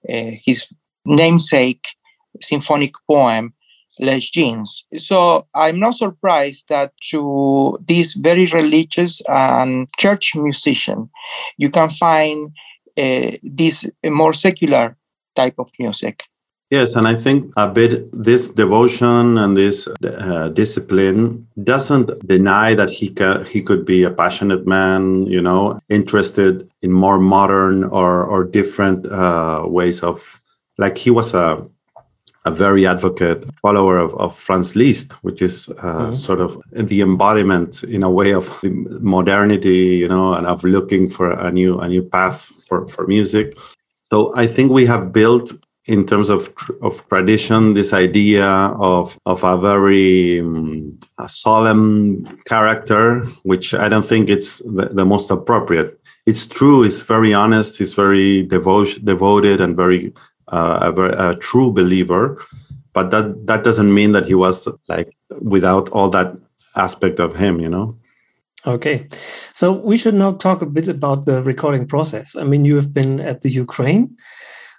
uh, 0.10 0.32
his 0.46 0.68
namesake 1.06 1.95
symphonic 2.42 2.94
poem, 3.10 3.54
Les 4.00 4.30
Djinns. 4.32 4.84
So 4.98 5.48
I'm 5.54 5.80
not 5.80 5.96
surprised 5.96 6.66
that 6.70 6.94
to 7.12 7.78
this 7.88 8.14
very 8.14 8.46
religious 8.48 9.22
and 9.28 9.88
church 9.98 10.36
musician, 10.36 11.10
you 11.58 11.70
can 11.70 11.90
find 11.90 12.52
uh, 12.98 13.32
this 13.44 13.86
more 14.06 14.34
secular 14.34 14.98
type 15.36 15.56
of 15.58 15.70
music. 15.80 16.24
Yes, 16.72 16.96
and 16.96 17.08
I 17.08 17.16
think 17.16 17.54
a 17.58 17.68
bit 17.68 18.10
this 18.12 18.50
devotion 18.50 19.38
and 19.38 19.56
this 19.56 19.88
uh, 19.88 20.50
discipline 20.50 21.48
doesn't 21.64 22.28
deny 22.28 22.74
that 22.74 22.90
he 22.90 23.14
he 23.48 23.62
could 23.62 23.86
be 23.86 24.02
a 24.02 24.10
passionate 24.10 24.66
man, 24.66 25.28
you 25.28 25.42
know, 25.42 25.80
interested 25.90 26.68
in 26.82 26.92
more 26.92 27.20
modern 27.20 27.84
or 27.84 28.24
or 28.24 28.44
different 28.44 29.06
uh, 29.06 29.64
ways 29.68 30.02
of 30.02 30.42
like 30.80 30.98
he 30.98 31.12
was 31.12 31.36
a 31.36 31.64
a 32.46 32.52
very 32.52 32.86
advocate 32.86 33.44
follower 33.60 33.98
of, 33.98 34.14
of 34.16 34.38
Franz 34.38 34.76
Liszt, 34.76 35.14
which 35.24 35.42
is 35.42 35.70
uh, 35.70 35.74
mm-hmm. 35.74 36.14
sort 36.14 36.40
of 36.40 36.62
the 36.72 37.02
embodiment 37.02 37.84
in 37.84 38.04
a 38.04 38.10
way 38.10 38.32
of 38.34 38.62
modernity, 38.64 39.98
you 39.98 40.08
know, 40.08 40.36
and 40.36 40.46
of 40.46 40.64
looking 40.64 41.10
for 41.10 41.32
a 41.32 41.52
new 41.52 41.80
a 41.80 41.88
new 41.88 42.04
path 42.04 42.52
for, 42.68 42.88
for 42.88 43.08
music. 43.08 43.58
So 44.12 44.32
I 44.36 44.46
think 44.46 44.72
we 44.72 44.86
have 44.86 45.12
built 45.12 45.52
in 45.86 46.06
terms 46.06 46.30
of 46.30 46.54
of 46.82 47.08
tradition 47.10 47.74
this 47.74 47.94
idea 47.94 48.48
of 48.48 49.18
of 49.26 49.44
a 49.44 49.58
very 49.58 50.40
um, 50.40 51.00
a 51.18 51.28
solemn 51.28 52.26
character, 52.46 53.26
which 53.44 53.74
I 53.74 53.90
don't 53.90 54.06
think 54.06 54.30
it's 54.30 54.60
the, 54.60 54.90
the 54.94 55.06
most 55.06 55.32
appropriate. 55.32 56.00
It's 56.28 56.48
true. 56.48 56.84
It's 56.84 57.02
very 57.02 57.34
honest. 57.34 57.82
It's 57.82 57.94
very 57.94 58.44
devotion, 58.44 59.06
devoted 59.06 59.62
and 59.62 59.76
very 59.76 60.14
uh, 60.50 60.92
a, 60.96 61.32
a, 61.32 61.36
true 61.38 61.72
believer, 61.72 62.42
but 62.94 63.12
that 63.12 63.48
that 63.48 63.64
doesn't 63.64 63.94
mean 63.94 64.12
that 64.12 64.26
he 64.26 64.36
was 64.36 64.68
like 64.88 65.16
without 65.42 65.90
all 65.90 66.10
that 66.10 66.36
aspect 66.76 67.20
of 67.20 67.36
him, 67.36 67.60
you 67.60 67.70
know. 67.70 67.98
Okay, 68.68 69.08
so 69.54 69.74
we 69.74 69.96
should 69.96 70.16
now 70.16 70.32
talk 70.32 70.62
a 70.62 70.66
bit 70.66 70.88
about 70.88 71.26
the 71.26 71.44
recording 71.44 71.88
process. 71.88 72.36
I 72.36 72.44
mean, 72.44 72.66
you 72.66 72.76
have 72.76 72.94
been 72.94 73.20
at 73.20 73.42
the 73.42 73.50
Ukraine. 73.50 74.18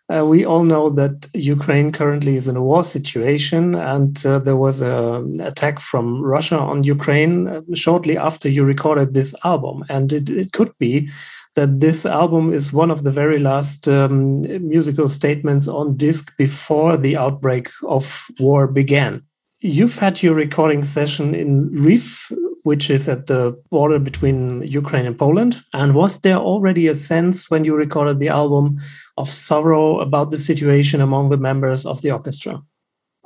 Uh, 0.09 0.25
we 0.25 0.45
all 0.45 0.63
know 0.63 0.89
that 0.91 1.27
Ukraine 1.35 1.91
currently 1.91 2.37
is 2.37 2.47
in 2.47 2.57
a 2.57 2.63
war 2.63 2.85
situation, 2.85 3.75
and 3.75 4.25
uh, 4.25 4.39
there 4.39 4.57
was 4.57 4.81
an 4.81 5.41
attack 5.41 5.81
from 5.81 6.23
Russia 6.23 6.59
on 6.59 6.85
Ukraine 6.85 7.49
uh, 7.49 7.61
shortly 7.75 8.17
after 8.17 8.49
you 8.49 8.65
recorded 8.65 9.15
this 9.15 9.35
album. 9.45 9.85
And 9.89 10.13
it, 10.13 10.31
it 10.31 10.53
could 10.53 10.73
be 10.79 11.09
that 11.57 11.81
this 11.81 12.07
album 12.07 12.53
is 12.53 12.73
one 12.73 12.91
of 12.91 13.03
the 13.03 13.11
very 13.11 13.39
last 13.39 13.89
um, 13.89 14.43
musical 14.69 15.09
statements 15.09 15.67
on 15.67 15.97
disc 15.97 16.37
before 16.37 16.97
the 16.97 17.17
outbreak 17.17 17.71
of 17.89 18.27
war 18.39 18.67
began. 18.67 19.23
You've 19.61 19.99
had 19.99 20.23
your 20.23 20.35
recording 20.35 20.85
session 20.85 21.35
in 21.35 21.71
Lviv, 21.71 22.31
which 22.65 22.91
is 22.91 23.09
at 23.09 23.27
the 23.27 23.59
border 23.71 23.99
between 23.99 24.63
Ukraine 24.63 25.07
and 25.07 25.19
Poland. 25.19 25.63
And 25.73 25.95
was 25.95 26.21
there 26.21 26.37
already 26.37 26.89
a 26.89 26.95
sense 26.95 27.51
when 27.51 27.65
you 27.65 27.75
recorded 27.75 28.19
the 28.21 28.29
album 28.29 28.77
of 29.17 29.31
sorrow 29.31 30.01
about 30.01 30.31
the 30.31 30.39
situation 30.39 31.01
among 31.01 31.31
the 31.31 31.39
members 31.39 31.87
of 31.87 32.03
the 32.03 32.11
orchestra? 32.11 32.63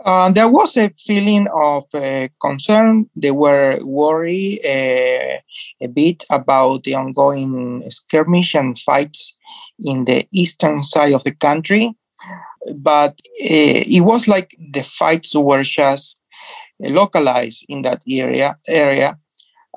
Uh, 0.05 0.31
there 0.31 0.49
was 0.49 0.77
a 0.77 0.91
feeling 0.91 1.47
of 1.55 1.85
uh, 1.95 2.29
concern. 2.41 3.07
They 3.15 3.31
were 3.31 3.79
worried 3.85 4.61
uh, 4.65 5.41
a 5.83 5.89
bit 5.89 6.25
about 6.31 6.85
the 6.85 6.95
ongoing 6.95 7.85
skirmish 7.91 8.55
and 8.55 8.79
fights 8.79 9.37
in 9.79 10.07
the 10.07 10.27
eastern 10.33 10.83
side 10.83 11.13
of 11.13 11.25
the 11.25 11.35
country. 11.35 11.95
But 12.75 13.13
uh, 13.43 13.85
it 13.97 14.01
was 14.01 14.27
like 14.27 14.57
the 14.73 14.83
fights 14.83 15.35
were 15.35 15.63
just 15.63 16.23
localized 16.79 17.67
in 17.69 17.83
that 17.83 18.03
area. 18.09 18.57
area. 18.69 19.19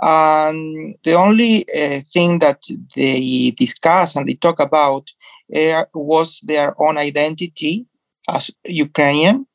And 0.02 0.96
the 1.04 1.14
only 1.14 1.66
uh, 1.70 2.02
thing 2.14 2.40
that 2.40 2.64
they 2.96 3.54
discuss 3.58 4.16
and 4.16 4.28
they 4.28 4.36
talk 4.36 4.60
about 4.60 5.12
uh, 5.54 5.84
was 5.94 6.40
their 6.44 6.82
own 6.82 6.98
identity 6.98 7.86
as 8.30 8.50
Ukrainian 8.66 9.48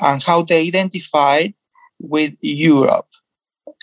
and 0.00 0.22
how 0.22 0.42
they 0.42 0.66
identified 0.66 1.54
with 2.00 2.34
Europe 2.40 3.08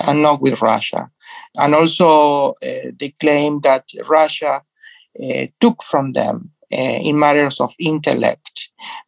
and 0.05 0.21
not 0.21 0.41
with 0.41 0.61
Russia. 0.61 1.09
And 1.57 1.75
also, 1.75 2.55
uh, 2.63 2.91
they 2.99 3.13
claim 3.19 3.61
that 3.61 3.85
Russia 4.07 4.61
uh, 5.23 5.45
took 5.59 5.83
from 5.83 6.11
them 6.11 6.51
uh, 6.71 6.75
in 6.75 7.19
matters 7.19 7.59
of 7.59 7.73
intellect 7.79 8.57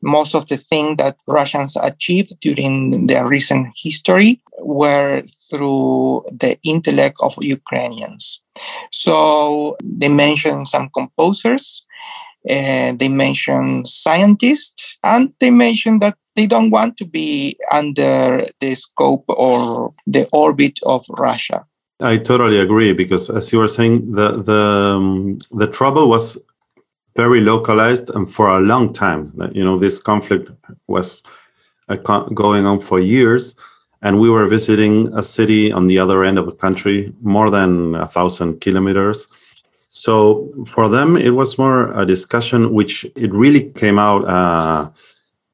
most 0.02 0.36
of 0.36 0.48
the 0.48 0.58
things 0.58 0.98
that 0.98 1.18
Russians 1.28 1.76
achieved 1.82 2.40
during 2.40 3.08
their 3.08 3.28
recent 3.28 3.68
history 3.76 4.42
were 4.60 5.24
through 5.50 6.26
the 6.32 6.58
intellect 6.64 7.18
of 7.22 7.36
Ukrainians. 7.42 8.42
So 8.92 9.78
they 9.84 10.10
mentioned 10.10 10.68
some 10.68 10.90
composers, 10.94 11.86
uh, 12.50 12.94
they 12.94 13.10
mention 13.10 13.86
scientists, 13.86 14.98
and 15.04 15.34
they 15.40 15.50
mention 15.50 16.00
that 16.00 16.18
they 16.36 16.48
don't 16.48 16.70
want 16.70 16.98
to 16.98 17.06
be 17.06 17.58
under 17.72 18.48
the 18.60 18.76
scope 18.76 19.26
or 19.28 19.94
the 20.08 20.28
orbit 20.32 20.80
of 20.84 21.04
Russia. 21.18 21.66
I 22.00 22.18
totally 22.18 22.60
agree 22.60 22.94
because, 22.94 23.30
as 23.30 23.52
you 23.52 23.60
were 23.60 23.68
saying, 23.68 24.14
the 24.14 24.42
the 24.42 24.64
um, 24.96 25.40
the 25.52 25.68
trouble 25.68 26.08
was 26.08 26.38
very 27.16 27.42
localized 27.42 28.10
and 28.12 28.32
for 28.32 28.48
a 28.48 28.62
long 28.62 28.94
time. 28.94 29.34
You 29.52 29.64
know, 29.64 29.78
this 29.78 30.00
conflict 30.00 30.52
was 30.88 31.22
uh, 31.90 31.98
going 32.34 32.66
on 32.66 32.80
for 32.80 33.00
years, 33.00 33.56
and 34.02 34.22
we 34.22 34.30
were 34.30 34.48
visiting 34.48 35.14
a 35.14 35.24
city 35.24 35.74
on 35.74 35.88
the 35.88 36.00
other 36.00 36.24
end 36.24 36.38
of 36.40 36.46
the 36.46 36.54
country, 36.54 37.14
more 37.22 37.50
than 37.50 37.96
a 37.96 38.08
thousand 38.08 38.62
kilometers. 38.62 39.28
So 39.90 40.54
for 40.68 40.88
them, 40.88 41.18
it 41.18 41.32
was 41.32 41.58
more 41.58 41.92
a 42.00 42.06
discussion, 42.06 42.74
which 42.74 43.06
it 43.16 43.34
really 43.34 43.72
came 43.72 44.00
out. 44.00 44.26
Uh, 44.26 44.90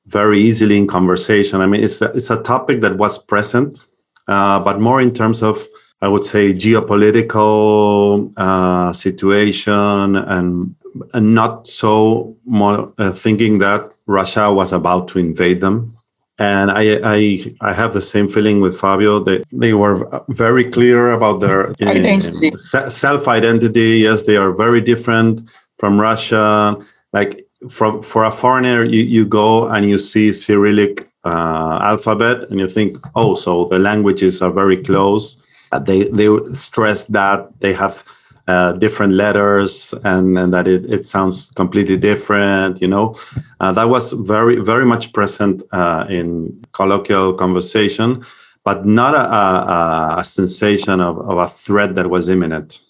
very 0.08 0.39
easily 0.39 0.77
in 0.77 0.88
conversation. 0.88 1.62
I 1.62 1.65
mean, 1.65 1.84
it's 1.84 2.01
a, 2.01 2.06
it's 2.12 2.30
a 2.30 2.42
topic 2.42 2.82
that 2.82 2.98
was 2.98 3.18
present, 3.18 3.80
uh, 4.27 4.60
but 4.60 4.80
more 4.80 5.01
in 5.01 5.13
terms 5.13 5.42
of 5.42 5.68
I 6.01 6.08
would 6.08 6.24
say 6.24 6.54
geopolitical 6.54 8.32
uh, 8.38 8.94
situation 8.94 10.15
and, 10.15 10.75
and 11.13 11.34
not 11.34 11.68
so 11.68 12.38
more 12.46 12.94
uh, 12.98 13.12
thinking 13.12 13.60
that 13.60 13.94
Russia 14.06 14.51
was 14.51 14.74
about 14.74 15.08
to 15.10 15.20
invade 15.20 15.62
them. 15.62 15.95
And 16.38 16.70
I, 16.70 17.00
I 17.04 17.56
I 17.62 17.74
have 17.74 17.94
the 17.94 18.01
same 18.01 18.27
feeling 18.27 18.60
with 18.60 18.77
Fabio. 18.77 19.20
They 19.20 19.42
they 19.54 19.74
were 19.74 20.24
very 20.30 20.65
clear 20.70 21.12
about 21.12 21.39
their 21.39 21.70
identity. 21.82 22.51
self 22.58 23.27
identity. 23.27 24.00
Yes, 24.00 24.24
they 24.24 24.36
are 24.36 24.51
very 24.51 24.82
different 24.82 25.48
from 25.80 26.00
Russia. 26.00 26.75
Like 27.13 27.48
from 27.70 28.04
for 28.04 28.25
a 28.25 28.32
foreigner, 28.32 28.84
you, 28.84 29.04
you 29.04 29.25
go 29.25 29.70
and 29.70 29.89
you 29.89 29.98
see 29.98 30.34
Cyrillic 30.34 31.10
uh, 31.24 31.80
alphabet, 31.82 32.50
and 32.50 32.60
you 32.60 32.68
think, 32.68 32.98
oh, 33.15 33.36
so 33.36 33.65
the 33.65 33.80
languages 33.80 34.42
are 34.42 34.51
very 34.51 34.77
close. 34.77 35.38
Uh, 35.72 35.80
they 35.80 36.04
they 36.10 36.27
stress 36.51 37.06
that 37.06 37.50
they 37.62 37.74
have 37.74 38.04
uh, 38.48 38.74
different 38.74 39.14
letters 39.14 39.94
and, 40.04 40.38
and 40.38 40.54
that 40.54 40.68
it, 40.68 40.86
it 40.86 41.06
sounds 41.06 41.50
completely 41.52 41.98
different. 41.98 42.82
You 42.82 42.88
know, 42.88 43.16
uh, 43.60 43.72
that 43.74 43.90
was 43.90 44.12
very 44.12 44.58
very 44.58 44.86
much 44.86 45.14
present 45.14 45.64
uh, 45.72 46.06
in 46.10 46.64
colloquial 46.72 47.34
conversation, 47.34 48.25
but 48.64 48.86
not 48.86 49.14
a, 49.16 49.25
a, 49.34 50.20
a 50.20 50.24
sensation 50.24 51.00
of, 51.02 51.18
of 51.20 51.38
a 51.38 51.48
threat 51.50 51.96
that 51.96 52.10
was 52.10 52.30
imminent 52.30 52.82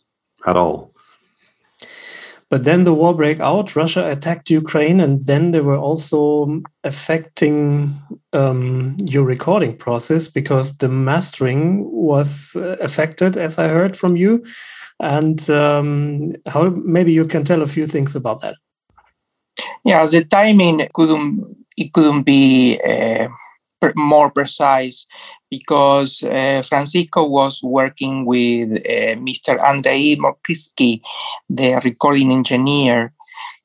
at 0.45 0.55
all. 0.55 0.95
But 2.49 2.63
then 2.63 2.83
the 2.83 2.93
war 2.93 3.13
broke 3.15 3.39
out. 3.39 3.75
Russia 3.75 4.09
attacked 4.09 4.51
Ukraine, 4.51 4.99
and 4.99 5.25
then 5.25 5.51
they 5.51 5.61
were 5.61 5.77
also 5.77 6.61
affecting 6.83 7.93
um, 8.33 8.95
your 9.03 9.23
recording 9.23 9.75
process 9.75 10.27
because 10.27 10.77
the 10.77 10.87
mastering 10.87 11.89
was 11.91 12.55
uh, 12.55 12.77
affected, 12.79 13.35
as 13.35 13.57
I 13.57 13.67
heard 13.67 13.97
from 13.97 14.15
you. 14.15 14.43
And 14.99 15.49
um, 15.49 16.33
how 16.47 16.69
maybe 16.69 17.11
you 17.11 17.25
can 17.25 17.43
tell 17.43 17.61
a 17.61 17.67
few 17.67 17.87
things 17.87 18.15
about 18.15 18.41
that. 18.41 18.55
Yeah, 19.83 20.05
the 20.05 20.23
timing 20.25 20.87
couldn't 20.93 21.55
it 21.77 21.93
couldn't 21.93 22.23
be 22.23 22.79
uh, 22.81 23.27
more 23.95 24.31
precise 24.31 25.05
because 25.49 26.23
uh, 26.23 26.63
Francisco 26.67 27.25
was 27.25 27.61
working 27.61 28.25
with 28.25 28.71
uh, 28.71 29.15
Mr. 29.19 29.61
Andrei 29.63 30.15
Mokrisky, 30.15 31.01
the 31.49 31.79
recording 31.83 32.31
engineer, 32.31 33.13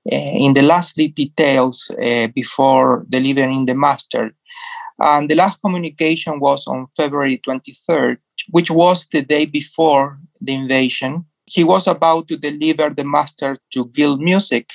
in 0.04 0.54
the 0.54 0.62
last 0.62 0.96
details 0.96 1.90
before 2.34 3.04
delivering 3.08 3.66
the 3.66 3.74
master. 3.74 4.32
And 5.00 5.30
the 5.30 5.34
last 5.34 5.60
communication 5.62 6.40
was 6.40 6.66
on 6.66 6.88
February 6.96 7.38
23rd, 7.38 8.18
which 8.50 8.70
was 8.70 9.06
the 9.12 9.22
day 9.22 9.46
before 9.46 10.18
the 10.40 10.54
invasion. 10.54 11.24
He 11.46 11.64
was 11.64 11.86
about 11.86 12.28
to 12.28 12.36
deliver 12.36 12.90
the 12.90 13.04
master 13.04 13.58
to 13.72 13.86
Guild 13.86 14.20
Music, 14.20 14.68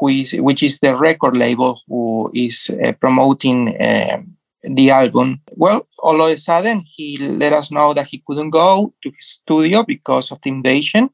which 0.00 0.62
is 0.62 0.80
the 0.80 0.96
record 0.96 1.36
label 1.36 1.82
who 1.86 2.30
is 2.34 2.70
uh, 2.84 2.92
promoting 2.92 3.80
uh, 3.80 4.22
the 4.62 4.90
album. 4.90 5.40
Well, 5.56 5.86
all 5.98 6.22
of 6.22 6.30
a 6.30 6.36
sudden, 6.36 6.84
he 6.86 7.18
let 7.18 7.52
us 7.52 7.70
know 7.70 7.92
that 7.92 8.06
he 8.06 8.22
couldn't 8.26 8.50
go 8.50 8.94
to 9.02 9.10
his 9.10 9.26
studio 9.26 9.82
because 9.82 10.32
of 10.32 10.40
the 10.42 10.50
invasion, 10.50 11.10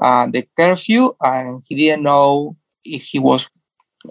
uh, 0.00 0.26
the 0.26 0.46
curfew, 0.56 1.16
and 1.20 1.62
he 1.66 1.74
didn't 1.74 2.02
know 2.02 2.56
if 2.84 3.04
he 3.04 3.18
was 3.18 3.48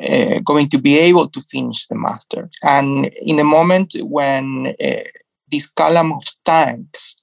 uh, 0.01 0.39
going 0.39 0.69
to 0.69 0.77
be 0.77 0.97
able 0.97 1.27
to 1.29 1.41
finish 1.41 1.87
the 1.87 1.95
master. 1.95 2.49
And 2.63 3.07
in 3.21 3.37
the 3.37 3.43
moment 3.43 3.95
when 4.01 4.75
uh, 4.81 5.03
this 5.51 5.67
column 5.71 6.11
of 6.11 6.23
tanks 6.43 7.17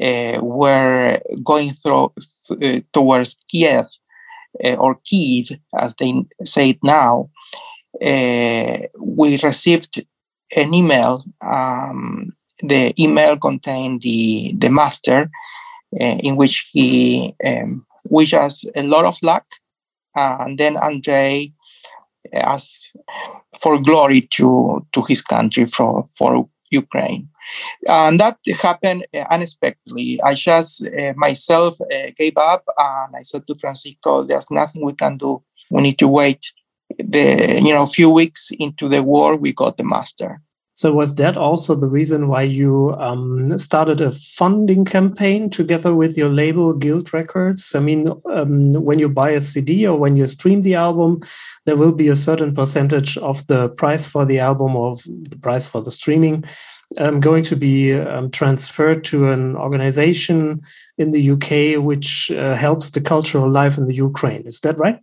uh, 0.00 0.38
were 0.42 1.20
going 1.42 1.72
through 1.72 2.12
uh, 2.50 2.80
towards 2.92 3.36
Kiev 3.48 3.86
uh, 4.62 4.74
or 4.74 5.00
Kyiv, 5.10 5.58
as 5.78 5.94
they 5.96 6.12
say 6.42 6.70
it 6.70 6.78
now, 6.82 7.30
we 8.00 9.38
received 9.42 10.06
an 10.54 10.74
email. 10.74 11.24
Um, 11.40 12.36
the 12.60 12.94
email 12.98 13.36
contained 13.36 14.02
the 14.02 14.54
the 14.56 14.70
master, 14.70 15.30
uh, 16.00 16.18
in 16.20 16.36
which 16.36 16.68
he 16.72 17.34
um, 17.44 17.86
wished 18.04 18.34
us 18.34 18.64
a 18.74 18.82
lot 18.82 19.04
of 19.04 19.16
luck, 19.22 19.44
and 20.14 20.58
then 20.58 20.76
Andrei 20.76 21.52
asked 22.32 22.92
for 23.60 23.78
glory 23.80 24.22
to 24.32 24.86
to 24.92 25.02
his 25.02 25.22
country 25.22 25.66
for 25.66 26.04
for 26.16 26.48
Ukraine. 26.70 27.28
And 27.88 28.18
that 28.18 28.38
happened 28.60 29.06
uh, 29.14 29.24
unexpectedly. 29.30 30.20
I 30.22 30.34
just 30.34 30.84
uh, 30.84 31.12
myself 31.16 31.80
uh, 31.80 32.10
gave 32.16 32.36
up 32.36 32.64
and 32.76 33.14
I 33.16 33.22
said 33.22 33.46
to 33.46 33.54
Francisco, 33.54 34.24
there's 34.24 34.50
nothing 34.50 34.84
we 34.84 34.94
can 34.94 35.16
do. 35.16 35.42
We 35.70 35.82
need 35.82 35.98
to 35.98 36.08
wait 36.08 36.44
the 36.98 37.60
you 37.62 37.72
know 37.72 37.82
a 37.82 37.86
few 37.98 38.10
weeks 38.10 38.50
into 38.58 38.88
the 38.88 39.02
war 39.02 39.36
we 39.36 39.52
got 39.52 39.76
the 39.76 39.84
master 39.84 40.40
so 40.76 40.92
was 40.92 41.14
that 41.14 41.38
also 41.38 41.74
the 41.74 41.88
reason 41.88 42.28
why 42.28 42.42
you 42.42 42.94
um, 42.98 43.56
started 43.56 44.02
a 44.02 44.12
funding 44.12 44.84
campaign 44.84 45.48
together 45.48 45.94
with 45.94 46.18
your 46.18 46.28
label 46.28 46.74
Guild 46.74 47.14
Records? 47.14 47.74
I 47.74 47.80
mean, 47.80 48.08
um, 48.30 48.74
when 48.74 48.98
you 48.98 49.08
buy 49.08 49.30
a 49.30 49.40
CD 49.40 49.86
or 49.86 49.98
when 49.98 50.16
you 50.16 50.26
stream 50.26 50.60
the 50.60 50.74
album, 50.74 51.20
there 51.64 51.76
will 51.76 51.94
be 51.94 52.08
a 52.08 52.14
certain 52.14 52.54
percentage 52.54 53.16
of 53.16 53.46
the 53.46 53.70
price 53.70 54.04
for 54.04 54.26
the 54.26 54.38
album 54.38 54.76
or 54.76 54.96
the 55.06 55.38
price 55.38 55.66
for 55.66 55.80
the 55.80 55.90
streaming 55.90 56.44
um, 56.98 57.20
going 57.20 57.42
to 57.44 57.56
be 57.56 57.94
um, 57.94 58.30
transferred 58.30 59.02
to 59.04 59.30
an 59.30 59.56
organization 59.56 60.60
in 60.98 61.10
the 61.10 61.30
UK 61.30 61.82
which 61.82 62.30
uh, 62.30 62.54
helps 62.54 62.90
the 62.90 63.00
cultural 63.00 63.50
life 63.50 63.78
in 63.78 63.86
the 63.86 63.94
Ukraine. 63.94 64.46
Is 64.46 64.60
that 64.60 64.78
right? 64.78 65.00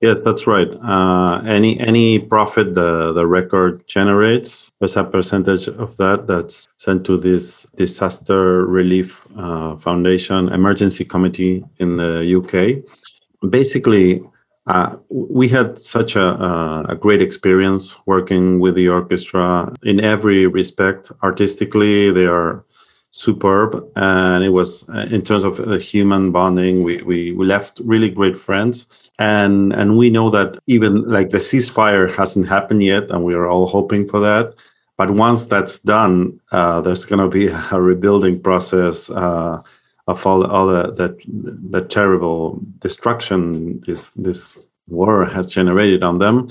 Yes, 0.00 0.20
that's 0.20 0.46
right. 0.46 0.68
Uh, 0.80 1.42
any 1.44 1.78
any 1.80 2.20
profit 2.20 2.74
the 2.76 3.12
the 3.12 3.26
record 3.26 3.82
generates, 3.88 4.70
there's 4.78 4.96
a 4.96 5.02
percentage 5.02 5.66
of 5.66 5.96
that 5.96 6.28
that's 6.28 6.68
sent 6.76 7.04
to 7.06 7.18
this 7.18 7.66
disaster 7.76 8.64
relief 8.64 9.26
uh, 9.36 9.76
foundation 9.76 10.50
emergency 10.50 11.04
committee 11.04 11.64
in 11.78 11.96
the 11.96 12.22
UK. 12.38 12.84
Basically, 13.50 14.22
uh, 14.68 14.96
we 15.08 15.48
had 15.48 15.80
such 15.80 16.14
a, 16.14 16.86
a, 16.88 16.94
great 16.94 17.22
experience 17.22 17.96
working 18.06 18.60
with 18.60 18.74
the 18.74 18.86
orchestra 18.86 19.72
in 19.82 19.98
every 19.98 20.46
respect. 20.46 21.10
Artistically, 21.22 22.12
they 22.12 22.26
are 22.26 22.64
superb, 23.10 23.90
and 23.96 24.44
it 24.44 24.50
was 24.50 24.88
uh, 24.88 25.06
in 25.10 25.22
terms 25.22 25.44
of 25.44 25.56
the 25.56 25.78
human 25.78 26.30
bonding. 26.30 26.82
We, 26.82 27.02
we 27.02 27.32
we 27.32 27.46
left 27.46 27.80
really 27.84 28.10
great 28.10 28.38
friends. 28.38 28.86
And 29.18 29.72
and 29.72 29.96
we 29.96 30.10
know 30.10 30.30
that 30.30 30.58
even 30.66 31.02
like 31.02 31.30
the 31.30 31.38
ceasefire 31.38 32.14
hasn't 32.14 32.48
happened 32.48 32.84
yet 32.84 33.10
and 33.10 33.24
we 33.24 33.34
are 33.34 33.48
all 33.48 33.66
hoping 33.66 34.08
for 34.08 34.20
that. 34.20 34.54
But 34.96 35.10
once 35.10 35.46
that's 35.46 35.80
done 35.80 36.40
uh, 36.52 36.80
there's 36.80 37.04
going 37.04 37.18
to 37.18 37.28
be 37.28 37.48
a 37.72 37.80
rebuilding 37.80 38.40
process 38.40 39.10
uh, 39.10 39.60
of 40.06 40.26
all, 40.26 40.46
all 40.46 40.68
the, 40.68 40.92
that 40.92 41.16
the 41.26 41.82
terrible 41.82 42.60
destruction 42.78 43.80
this 43.80 44.10
this 44.10 44.56
war 44.86 45.26
has 45.26 45.46
generated 45.46 46.04
on 46.04 46.18
them. 46.18 46.48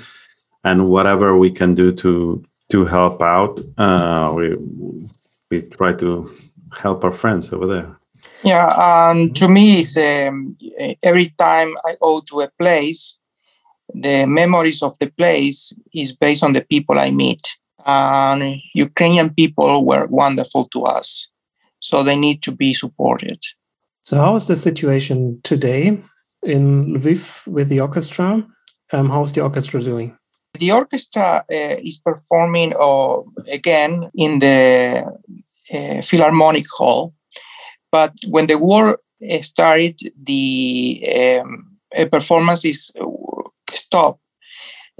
And 0.65 0.89
whatever 0.89 1.37
we 1.37 1.51
can 1.51 1.73
do 1.73 1.93
to 1.93 2.43
to 2.69 2.85
help 2.85 3.21
out 3.21 3.61
uh, 3.77 4.33
we 4.35 4.57
we 5.49 5.61
try 5.61 5.93
to 5.93 6.29
help 6.77 7.03
our 7.03 7.11
friends 7.11 7.51
over 7.51 7.67
there 7.67 7.97
yeah, 8.43 9.09
and 9.09 9.35
to 9.35 9.47
me, 9.47 9.79
it's, 9.79 9.97
um, 9.97 10.57
every 11.03 11.33
time 11.37 11.73
I 11.85 11.95
go 12.01 12.21
to 12.21 12.41
a 12.41 12.51
place, 12.59 13.19
the 13.93 14.25
memories 14.25 14.83
of 14.83 14.97
the 14.99 15.09
place 15.09 15.73
is 15.93 16.11
based 16.11 16.43
on 16.43 16.53
the 16.53 16.61
people 16.61 16.99
I 16.99 17.11
meet. 17.11 17.47
And 17.85 18.57
Ukrainian 18.73 19.33
people 19.33 19.85
were 19.85 20.07
wonderful 20.07 20.67
to 20.69 20.83
us, 20.83 21.29
so 21.79 22.03
they 22.03 22.15
need 22.15 22.43
to 22.43 22.51
be 22.51 22.73
supported. 22.73 23.39
So, 24.01 24.17
how 24.17 24.35
is 24.35 24.47
the 24.47 24.57
situation 24.57 25.39
today 25.43 25.97
in 26.43 26.95
Lviv 26.95 27.47
with 27.47 27.69
the 27.69 27.79
orchestra? 27.79 28.45
Um, 28.91 29.09
how's 29.09 29.31
the 29.31 29.41
orchestra 29.41 29.81
doing? 29.81 30.17
The 30.59 30.71
orchestra 30.73 31.45
uh, 31.49 31.77
is 31.89 31.97
performing 31.97 32.73
uh, 32.77 33.19
again 33.47 34.11
in 34.15 34.39
the 34.39 35.17
Philharmonic 36.01 36.65
Hall 36.69 37.13
but 37.91 38.13
when 38.27 38.47
the 38.47 38.57
war 38.57 38.99
eh, 39.21 39.41
started, 39.41 39.99
the 40.21 41.41
um, 41.41 41.77
performances 42.11 42.91
uh, 42.99 43.05
stopped, 43.73 44.21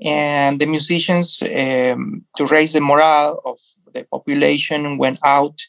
and 0.03 0.59
the 0.61 0.65
musicians, 0.65 1.41
um, 1.41 2.23
to 2.37 2.45
raise 2.45 2.73
the 2.73 2.81
morale 2.81 3.41
of 3.45 3.59
the 3.93 4.05
population, 4.05 4.97
went 4.97 5.19
out 5.23 5.59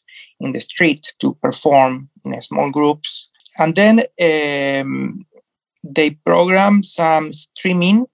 in 0.41 0.53
the 0.53 0.61
street 0.61 1.15
to 1.19 1.35
perform 1.43 2.09
in 2.25 2.41
small 2.43 2.71
groups. 2.71 3.31
And 3.59 3.75
then 3.75 4.05
um, 4.21 5.27
they 5.83 6.11
programmed 6.11 6.85
some 6.85 7.33
streaming 7.33 8.07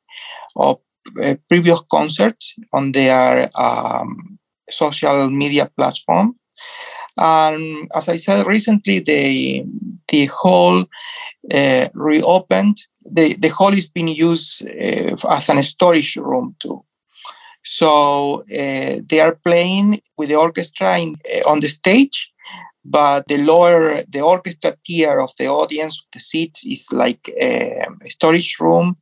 of 0.56 0.78
uh, 1.22 1.34
previous 1.48 1.80
concerts 1.90 2.54
on 2.72 2.92
their 2.92 3.50
um, 3.60 4.38
social 4.70 5.28
media 5.30 5.70
platform. 5.76 6.36
And 7.16 7.88
as 7.94 8.08
I 8.08 8.16
said 8.16 8.46
recently, 8.46 9.00
the 9.00 9.64
the 10.08 10.26
hall 10.26 10.84
uh, 11.52 11.88
reopened. 11.94 12.78
The 13.12 13.34
the 13.34 13.48
hall 13.48 13.74
is 13.74 13.88
being 13.88 14.08
used 14.08 14.66
uh, 14.66 15.16
as 15.30 15.48
an 15.48 15.62
storage 15.62 16.16
room 16.16 16.56
too. 16.60 16.84
So 17.64 18.42
uh, 18.42 19.00
they 19.08 19.20
are 19.20 19.36
playing 19.36 20.00
with 20.18 20.28
the 20.28 20.36
orchestra 20.36 20.98
in, 20.98 21.16
uh, 21.34 21.48
on 21.50 21.60
the 21.60 21.68
stage, 21.68 22.30
but 22.84 23.26
the 23.28 23.38
lower 23.38 24.02
the 24.08 24.20
orchestra 24.20 24.76
tier 24.84 25.20
of 25.20 25.30
the 25.38 25.48
audience, 25.48 26.06
the 26.12 26.20
seats 26.20 26.64
is 26.66 26.86
like 26.92 27.28
a 27.40 27.86
storage 28.08 28.56
room, 28.60 28.96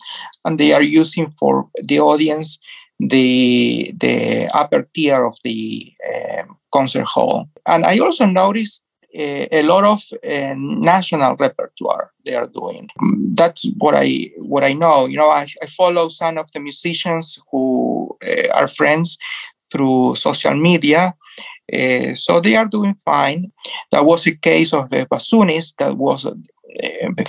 and 0.44 0.58
they 0.58 0.72
are 0.72 0.82
using 0.82 1.32
for 1.38 1.68
the 1.82 1.98
audience 2.00 2.58
the 3.00 3.92
the 3.98 4.48
upper 4.54 4.88
tier 4.94 5.24
of 5.24 5.36
the 5.42 5.92
um, 6.14 6.56
concert 6.72 7.04
hall. 7.04 7.48
And 7.66 7.84
I 7.84 7.98
also 7.98 8.26
noticed 8.26 8.82
uh, 9.18 9.46
a 9.52 9.62
lot 9.62 9.84
of 9.84 10.00
uh, 10.24 10.54
national 10.56 11.36
repertoire 11.36 12.10
they 12.24 12.34
are 12.34 12.48
doing. 12.48 12.88
That's 13.34 13.66
what 13.78 13.94
I 13.94 14.30
what 14.38 14.64
I 14.64 14.72
know. 14.72 15.06
You 15.06 15.18
know, 15.18 15.30
I, 15.30 15.46
I 15.62 15.66
follow 15.66 16.08
some 16.08 16.38
of 16.38 16.50
the 16.52 16.60
musicians 16.60 17.38
who 17.50 18.16
uh, 18.26 18.48
are 18.54 18.68
friends 18.68 19.18
through 19.70 20.16
social 20.16 20.54
media, 20.54 21.14
Uh, 21.72 22.14
so 22.14 22.40
they 22.40 22.56
are 22.56 22.68
doing 22.68 22.94
fine. 22.94 23.50
That 23.90 24.04
was 24.04 24.26
a 24.26 24.34
case 24.36 24.76
of 24.76 24.90
the 24.90 25.06
Basunis 25.06 25.74
that 25.78 25.96
was 25.96 26.26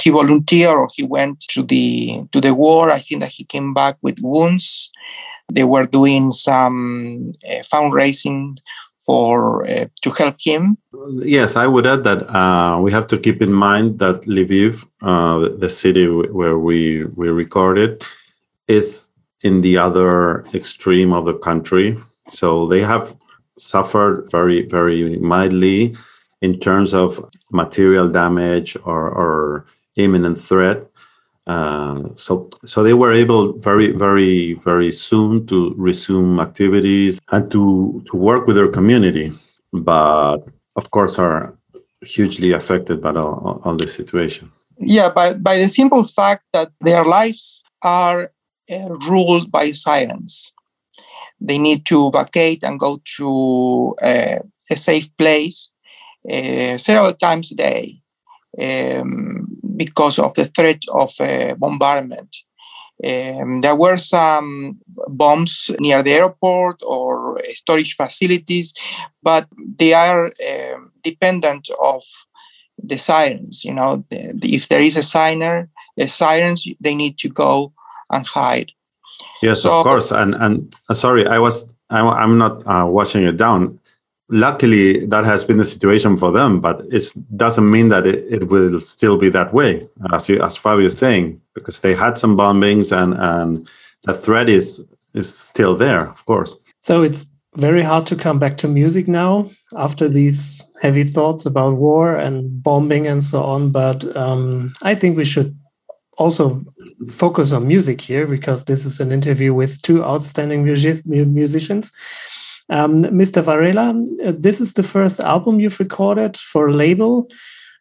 he 0.01 0.09
volunteered 0.09 0.75
or 0.75 0.89
he 0.93 1.03
went 1.03 1.39
to 1.53 1.63
the 1.63 2.23
to 2.31 2.41
the 2.41 2.53
war. 2.53 2.89
I 2.91 2.99
think 2.99 3.21
that 3.21 3.31
he 3.31 3.43
came 3.45 3.73
back 3.73 3.95
with 4.01 4.19
wounds. 4.21 4.91
They 5.53 5.63
were 5.63 5.85
doing 5.85 6.31
some 6.31 7.33
fundraising 7.71 8.57
for 9.05 9.67
uh, 9.67 9.85
to 10.01 10.09
help 10.11 10.35
him. 10.39 10.77
Yes, 11.21 11.55
I 11.55 11.67
would 11.67 11.85
add 11.85 12.03
that 12.03 12.29
uh, 12.33 12.79
we 12.79 12.91
have 12.91 13.07
to 13.07 13.17
keep 13.17 13.41
in 13.41 13.51
mind 13.51 13.99
that 13.99 14.21
Lviv, 14.21 14.85
uh, 15.01 15.49
the 15.57 15.69
city 15.69 16.07
where 16.07 16.57
we 16.57 17.05
we 17.15 17.29
recorded, 17.29 18.03
is 18.67 19.07
in 19.41 19.61
the 19.61 19.77
other 19.77 20.45
extreme 20.53 21.11
of 21.11 21.25
the 21.25 21.33
country. 21.33 21.97
So 22.29 22.67
they 22.67 22.81
have 22.81 23.15
suffered 23.57 24.29
very 24.31 24.67
very 24.67 25.17
mildly 25.17 25.95
in 26.43 26.59
terms 26.59 26.93
of 26.93 27.23
material 27.51 28.09
damage 28.09 28.75
or, 28.83 29.09
or 29.09 29.65
imminent 29.95 30.41
threat. 30.41 30.85
Uh, 31.45 32.09
so, 32.15 32.49
so 32.65 32.83
they 32.83 32.93
were 32.93 33.11
able 33.11 33.53
very, 33.59 33.91
very, 33.91 34.53
very 34.63 34.91
soon 34.91 35.45
to 35.47 35.73
resume 35.77 36.39
activities 36.39 37.19
and 37.31 37.51
to 37.51 38.01
to 38.09 38.15
work 38.15 38.47
with 38.47 38.55
their 38.55 38.69
community, 38.69 39.33
but 39.73 40.37
of 40.75 40.89
course 40.91 41.19
are 41.19 41.57
hugely 42.01 42.53
affected 42.53 43.01
by 43.01 43.11
all, 43.11 43.61
all 43.65 43.75
this 43.75 43.93
situation. 43.93 44.51
Yeah, 44.77 45.09
by 45.09 45.33
by 45.33 45.57
the 45.57 45.67
simple 45.67 46.03
fact 46.05 46.43
that 46.53 46.71
their 46.79 47.03
lives 47.03 47.61
are 47.81 48.31
uh, 48.71 48.95
ruled 49.09 49.51
by 49.51 49.71
sirens. 49.71 50.53
They 51.41 51.57
need 51.57 51.85
to 51.87 52.09
vacate 52.11 52.63
and 52.63 52.79
go 52.79 53.01
to 53.17 53.95
uh, 54.01 54.39
a 54.71 54.75
safe 54.77 55.09
place 55.17 55.71
uh, 56.29 56.77
several 56.77 57.13
times 57.13 57.51
a 57.51 57.55
day 57.55 58.01
um, 58.59 59.52
because 59.75 60.19
of 60.19 60.33
the 60.33 60.45
threat 60.45 60.83
of 60.93 61.13
uh, 61.19 61.55
bombardment. 61.55 62.35
Um, 63.03 63.61
there 63.61 63.75
were 63.75 63.97
some 63.97 64.79
bombs 65.07 65.71
near 65.79 66.03
the 66.03 66.13
airport 66.13 66.81
or 66.83 67.41
storage 67.53 67.95
facilities, 67.95 68.73
but 69.21 69.47
they 69.77 69.93
are 69.93 70.27
uh, 70.27 70.79
dependent 71.03 71.69
of 71.81 72.03
the 72.81 72.97
sirens. 72.97 73.65
You 73.65 73.73
know, 73.73 74.05
the, 74.09 74.31
the, 74.33 74.55
if 74.55 74.69
there 74.69 74.81
is 74.81 74.95
a 74.95 75.03
siren, 75.03 75.69
the 75.97 76.07
sirens 76.07 76.67
they 76.79 76.95
need 76.95 77.17
to 77.19 77.29
go 77.29 77.73
and 78.09 78.25
hide. 78.25 78.71
Yes, 79.41 79.63
so, 79.63 79.71
of 79.71 79.83
course. 79.83 80.11
And 80.11 80.35
and 80.35 80.73
uh, 80.89 80.93
sorry, 80.93 81.27
I 81.27 81.39
was 81.39 81.67
I, 81.89 82.23
am 82.23 82.37
not 82.37 82.65
uh, 82.65 82.85
watching 82.85 83.23
it 83.23 83.37
down 83.37 83.79
luckily 84.33 85.05
that 85.05 85.25
has 85.25 85.43
been 85.43 85.57
the 85.57 85.63
situation 85.63 86.17
for 86.17 86.31
them 86.31 86.59
but 86.59 86.81
it 86.91 87.13
doesn't 87.37 87.69
mean 87.69 87.89
that 87.89 88.07
it, 88.07 88.25
it 88.29 88.47
will 88.47 88.79
still 88.79 89.17
be 89.17 89.29
that 89.29 89.53
way 89.53 89.87
as 90.11 90.27
you 90.27 90.41
as 90.41 90.57
Fabio 90.57 90.87
is 90.87 90.97
saying 90.97 91.39
because 91.53 91.81
they 91.81 91.93
had 91.93 92.17
some 92.17 92.35
bombings 92.35 92.91
and 92.91 93.13
and 93.13 93.69
the 94.03 94.13
threat 94.13 94.49
is 94.49 94.83
is 95.13 95.33
still 95.33 95.77
there 95.77 96.07
of 96.07 96.25
course. 96.25 96.57
So 96.79 97.03
it's 97.03 97.25
very 97.55 97.83
hard 97.83 98.07
to 98.07 98.15
come 98.15 98.39
back 98.39 98.57
to 98.57 98.67
music 98.67 99.07
now 99.07 99.47
after 99.77 100.09
these 100.09 100.63
heavy 100.81 101.03
thoughts 101.03 101.45
about 101.45 101.75
war 101.75 102.15
and 102.15 102.63
bombing 102.63 103.05
and 103.05 103.23
so 103.23 103.43
on 103.43 103.71
but 103.71 104.03
um, 104.17 104.73
i 104.81 104.95
think 104.95 105.15
we 105.15 105.23
should 105.23 105.55
also 106.17 106.63
focus 107.11 107.53
on 107.53 107.67
music 107.67 108.01
here 108.01 108.25
because 108.25 108.65
this 108.65 108.85
is 108.85 108.99
an 108.99 109.11
interview 109.11 109.53
with 109.53 109.79
two 109.83 110.03
outstanding 110.03 110.63
music 110.63 111.05
musicians 111.05 111.91
um, 112.69 112.99
Mr. 112.99 113.43
Varela, 113.43 113.89
uh, 114.25 114.33
this 114.37 114.61
is 114.61 114.73
the 114.73 114.83
first 114.83 115.19
album 115.19 115.59
you've 115.59 115.79
recorded 115.79 116.37
for 116.37 116.67
a 116.67 116.73
label 116.73 117.29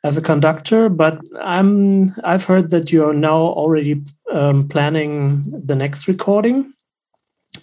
as 0.05 0.17
a 0.17 0.23
conductor, 0.23 0.89
but 0.89 1.21
I'm 1.41 2.13
I've 2.25 2.45
heard 2.45 2.71
that 2.71 2.93
you 2.93 3.05
are 3.05 3.15
now 3.15 3.39
already 3.39 4.03
um, 4.31 4.69
planning 4.69 5.45
the 5.47 5.77
next 5.77 6.09
recording. 6.09 6.73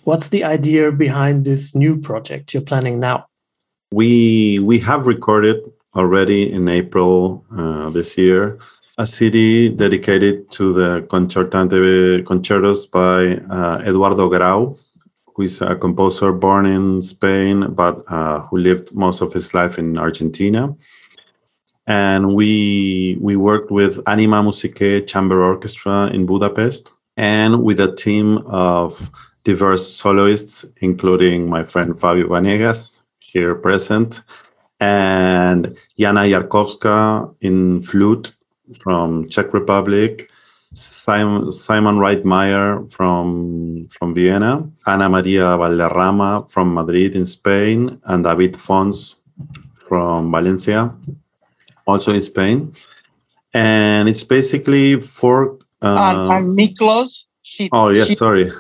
What's 0.03 0.29
the 0.29 0.43
idea 0.43 0.91
behind 0.91 1.45
this 1.45 1.75
new 1.75 1.99
project 1.99 2.53
you're 2.53 2.63
planning 2.63 2.99
now? 2.99 3.25
We 3.91 4.59
we 4.59 4.79
have 4.79 5.07
recorded 5.07 5.57
already 5.95 6.51
in 6.51 6.69
April 6.69 7.43
uh, 7.57 7.89
this 7.89 8.17
year 8.17 8.59
a 8.99 9.07
CD 9.07 9.69
dedicated 9.69 10.51
to 10.51 10.73
the 10.73 11.07
concertante 11.07 12.21
concertos 12.25 12.85
by 12.85 13.37
uh, 13.49 13.81
Eduardo 13.87 14.27
Grau, 14.27 14.75
who 15.39 15.45
is 15.45 15.61
a 15.61 15.73
composer 15.73 16.33
born 16.33 16.65
in 16.65 17.01
Spain, 17.01 17.71
but 17.73 18.03
uh, 18.11 18.41
who 18.47 18.57
lived 18.57 18.93
most 18.93 19.21
of 19.21 19.31
his 19.31 19.53
life 19.53 19.79
in 19.79 19.97
Argentina. 19.97 20.75
And 21.87 22.35
we 22.35 23.17
we 23.21 23.37
worked 23.37 23.71
with 23.71 24.01
Anima 24.05 24.43
Musicae 24.43 25.07
Chamber 25.07 25.41
Orchestra 25.41 26.07
in 26.07 26.25
Budapest, 26.25 26.91
and 27.15 27.63
with 27.63 27.79
a 27.79 27.95
team 27.95 28.39
of 28.47 29.09
diverse 29.45 29.85
soloists, 29.95 30.65
including 30.81 31.49
my 31.49 31.63
friend 31.63 31.97
Fabio 31.97 32.27
Banegas, 32.27 32.99
here 33.19 33.55
present, 33.55 34.21
and 34.81 35.77
Jana 35.97 36.23
Jarkowska 36.33 37.33
in 37.39 37.81
flute 37.81 38.35
from 38.83 39.29
Czech 39.29 39.53
Republic, 39.53 40.29
Simon, 40.73 41.51
Simon 41.51 41.97
Reitmeyer 41.97 42.91
from, 42.91 43.87
from 43.89 44.13
Vienna, 44.13 44.69
Ana 44.85 45.09
Maria 45.09 45.57
Valderrama 45.57 46.45
from 46.49 46.73
Madrid 46.73 47.15
in 47.15 47.25
Spain, 47.25 47.99
and 48.05 48.23
David 48.23 48.55
Fons 48.55 49.15
from 49.87 50.31
Valencia, 50.31 50.93
also 51.87 52.13
in 52.13 52.21
Spain. 52.21 52.71
And 53.53 54.07
it's 54.07 54.23
basically 54.23 55.01
for. 55.01 55.57
Uh, 55.81 56.27
and, 56.29 56.31
and 56.31 56.57
Miklos. 56.57 57.23
She, 57.41 57.69
oh, 57.71 57.89
yes, 57.89 58.07
she, 58.07 58.15
sorry. 58.15 58.51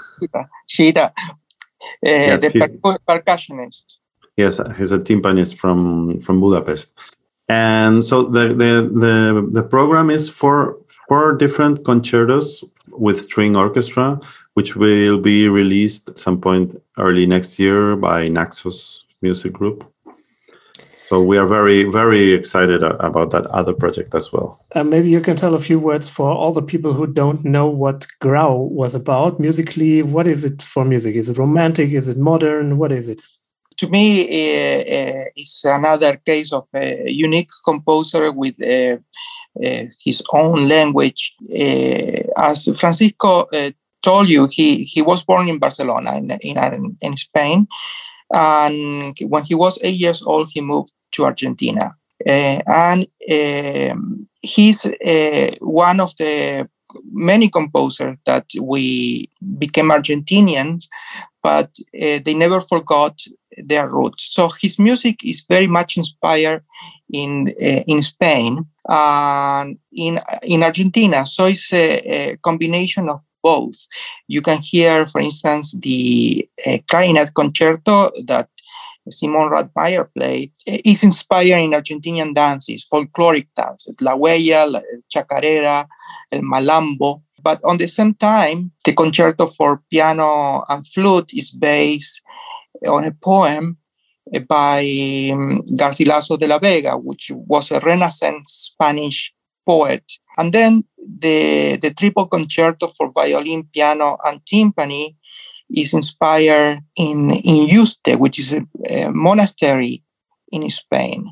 Shida, 0.67 1.05
uh, 1.05 1.11
yes, 2.01 2.41
the 2.41 2.79
per- 2.83 2.97
percussionist. 3.07 3.97
Yes, 4.35 4.59
he's 4.77 4.91
a 4.91 4.97
timpanist 4.97 5.55
from, 5.55 6.21
from 6.21 6.39
Budapest. 6.39 6.91
And 7.47 8.03
so 8.03 8.23
the, 8.23 8.47
the, 8.47 8.89
the, 8.93 9.49
the 9.51 9.63
program 9.63 10.09
is 10.09 10.29
for 10.29 10.77
four 11.07 11.35
different 11.35 11.85
concertos 11.85 12.63
with 12.87 13.21
string 13.21 13.55
orchestra, 13.55 14.19
which 14.53 14.75
will 14.75 15.19
be 15.19 15.47
released 15.47 16.09
at 16.09 16.19
some 16.19 16.39
point 16.39 16.81
early 16.97 17.25
next 17.25 17.59
year 17.59 17.95
by 17.95 18.27
Naxos 18.27 19.05
Music 19.21 19.53
Group. 19.53 19.83
So 21.09 21.23
we 21.23 21.39
are 21.39 21.47
very, 21.47 21.85
very 21.85 22.33
excited 22.33 22.83
about 22.83 23.31
that 23.31 23.47
other 23.47 23.73
project 23.73 24.13
as 24.13 24.31
well. 24.31 24.63
Uh, 24.75 24.83
maybe 24.83 25.09
you 25.09 25.21
can 25.21 25.35
tell 25.35 25.55
a 25.55 25.59
few 25.59 25.79
words 25.79 26.07
for 26.07 26.29
all 26.29 26.53
the 26.53 26.61
people 26.61 26.93
who 26.93 27.07
don't 27.07 27.43
know 27.43 27.67
what 27.67 28.05
Grau 28.21 28.53
was 28.55 28.93
about 28.93 29.39
musically. 29.39 30.03
What 30.03 30.27
is 30.27 30.45
it 30.45 30.61
for 30.61 30.85
music? 30.85 31.15
Is 31.15 31.27
it 31.27 31.39
romantic? 31.39 31.89
Is 31.93 32.09
it 32.09 32.17
modern? 32.17 32.77
What 32.77 32.91
is 32.91 33.09
it? 33.09 33.23
To 33.79 33.87
me, 33.87 34.23
uh, 34.23 34.79
uh, 34.79 35.25
it's 35.37 35.63
another 35.63 36.17
case 36.17 36.51
of 36.51 36.67
a 36.75 37.09
unique 37.09 37.49
composer 37.63 38.29
with 38.29 38.61
a 38.61 38.99
uh, 39.65 39.85
his 40.03 40.21
own 40.33 40.67
language. 40.67 41.33
Uh, 41.49 42.23
as 42.37 42.67
Francisco 42.77 43.47
uh, 43.53 43.71
told 44.01 44.27
you, 44.27 44.47
he, 44.51 44.83
he 44.83 45.01
was 45.01 45.23
born 45.23 45.47
in 45.47 45.59
Barcelona, 45.59 46.17
in, 46.17 46.29
in, 46.41 46.97
in 47.01 47.15
Spain. 47.15 47.67
And 48.33 49.15
when 49.27 49.43
he 49.45 49.55
was 49.55 49.79
eight 49.81 49.97
years 49.97 50.21
old, 50.23 50.49
he 50.51 50.59
moved 50.59 50.91
to 51.13 51.23
Argentina. 51.23 51.95
Uh, 52.27 52.61
and 52.67 53.07
um, 53.31 54.27
he's 54.41 54.85
uh, 54.85 55.55
one 55.61 56.01
of 56.01 56.13
the 56.17 56.67
many 57.11 57.47
composers 57.47 58.17
that 58.25 58.45
we 58.61 59.29
became 59.57 59.89
Argentinians, 59.89 60.87
but 61.41 61.71
uh, 61.95 62.19
they 62.25 62.33
never 62.33 62.59
forgot 62.59 63.17
their 63.65 63.87
roots. 63.87 64.29
So 64.31 64.49
his 64.61 64.79
music 64.79 65.17
is 65.23 65.45
very 65.49 65.67
much 65.67 65.97
inspired 65.97 66.63
in 67.11 67.49
in 67.87 68.01
Spain, 68.01 68.65
and 68.87 69.77
in 69.91 70.19
in 70.43 70.63
Argentina. 70.63 71.25
So 71.25 71.45
it's 71.45 71.73
a, 71.73 72.31
a, 72.31 72.37
combination 72.37 73.09
of 73.09 73.21
both. 73.41 73.87
You 74.27 74.41
can 74.41 74.59
hear, 74.59 75.07
for 75.07 75.21
instance, 75.21 75.75
the 75.81 76.47
uh, 76.67 76.77
clarinet 76.87 77.33
concerto 77.33 78.11
that 78.25 78.49
Simon 79.09 79.49
Reitmeyer 79.49 80.07
played 80.15 80.51
is 80.65 81.03
inspired 81.03 81.59
in 81.59 81.71
Argentinian 81.71 82.33
dances, 82.33 82.85
folkloric 82.91 83.47
dances, 83.55 83.99
la 84.01 84.15
huella, 84.15 84.71
la 84.71 84.81
chacarera, 85.13 85.87
el 86.31 86.41
malambo. 86.41 87.21
But 87.41 87.63
on 87.63 87.77
the 87.77 87.87
same 87.87 88.13
time, 88.15 88.71
the 88.83 88.93
concerto 88.93 89.47
for 89.47 89.81
piano 89.89 90.65
and 90.67 90.85
flute 90.85 91.33
is 91.33 91.51
based 91.51 92.21
on 92.87 93.03
a 93.03 93.11
poem 93.11 93.77
by 94.47 95.29
um, 95.33 95.63
Garcilaso 95.75 96.37
de 96.37 96.47
la 96.47 96.59
Vega, 96.59 96.95
which 96.97 97.31
was 97.33 97.71
a 97.71 97.79
Renaissance 97.79 98.71
Spanish 98.71 99.33
poet. 99.65 100.03
And 100.37 100.53
then 100.53 100.83
the, 100.97 101.77
the 101.77 101.93
triple 101.93 102.27
concerto 102.27 102.87
for 102.87 103.11
violin, 103.11 103.67
piano, 103.73 104.17
and 104.23 104.41
timpani 104.45 105.15
is 105.69 105.93
inspired 105.93 106.81
in, 106.95 107.31
in 107.31 107.67
Yuste, 107.67 108.17
which 108.17 108.39
is 108.39 108.53
a, 108.53 108.65
a 108.87 109.11
monastery 109.11 110.03
in 110.51 110.69
Spain. 110.69 111.31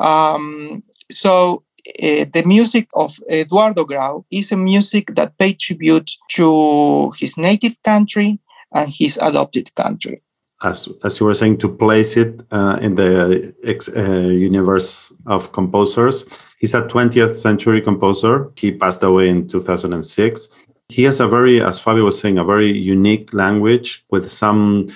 Um, 0.00 0.82
so 1.10 1.64
uh, 2.02 2.24
the 2.32 2.42
music 2.44 2.88
of 2.94 3.18
Eduardo 3.30 3.84
Grau 3.84 4.24
is 4.30 4.52
a 4.52 4.56
music 4.56 5.14
that 5.14 5.36
pays 5.38 5.56
tribute 5.58 6.10
to 6.32 7.10
his 7.18 7.36
native 7.36 7.82
country 7.82 8.40
and 8.74 8.92
his 8.92 9.18
adopted 9.20 9.74
country. 9.74 10.22
As, 10.62 10.88
as 11.04 11.20
you 11.20 11.26
were 11.26 11.34
saying, 11.34 11.58
to 11.58 11.68
place 11.68 12.16
it 12.16 12.40
uh, 12.50 12.78
in 12.80 12.96
the 12.96 13.54
ex, 13.64 13.88
uh, 13.88 14.00
universe 14.00 15.12
of 15.26 15.52
composers, 15.52 16.24
he's 16.58 16.74
a 16.74 16.82
20th 16.82 17.34
century 17.34 17.80
composer. 17.80 18.50
He 18.56 18.72
passed 18.72 19.02
away 19.02 19.28
in 19.28 19.46
2006. 19.46 20.48
He 20.88 21.04
has 21.04 21.20
a 21.20 21.28
very, 21.28 21.62
as 21.62 21.78
Fabio 21.78 22.04
was 22.04 22.18
saying, 22.18 22.38
a 22.38 22.44
very 22.44 22.72
unique 22.72 23.32
language 23.32 24.04
with 24.10 24.30
some 24.30 24.90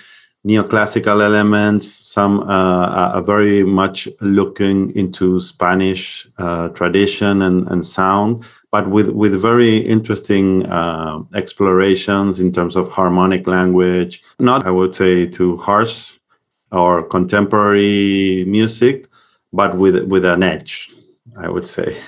neoclassical 0.46 1.22
elements, 1.22 1.88
some 1.88 2.40
uh, 2.40 3.12
are 3.14 3.22
very 3.22 3.62
much 3.62 4.08
looking 4.20 4.94
into 4.96 5.38
Spanish 5.38 6.26
uh, 6.38 6.68
tradition 6.68 7.42
and, 7.42 7.68
and 7.68 7.84
sound, 7.84 8.44
but 8.72 8.88
with, 8.88 9.10
with 9.10 9.40
very 9.40 9.76
interesting 9.76 10.64
uh, 10.66 11.22
explorations 11.34 12.40
in 12.40 12.50
terms 12.50 12.74
of 12.74 12.90
harmonic 12.90 13.46
language, 13.46 14.22
not, 14.38 14.66
I 14.66 14.70
would 14.70 14.94
say, 14.94 15.26
too 15.26 15.58
harsh 15.58 16.14
or 16.72 17.02
contemporary 17.02 18.44
music, 18.46 19.06
but 19.52 19.76
with, 19.76 20.02
with 20.04 20.24
an 20.24 20.42
edge, 20.42 20.90
I 21.36 21.50
would 21.50 21.66
say. 21.66 21.98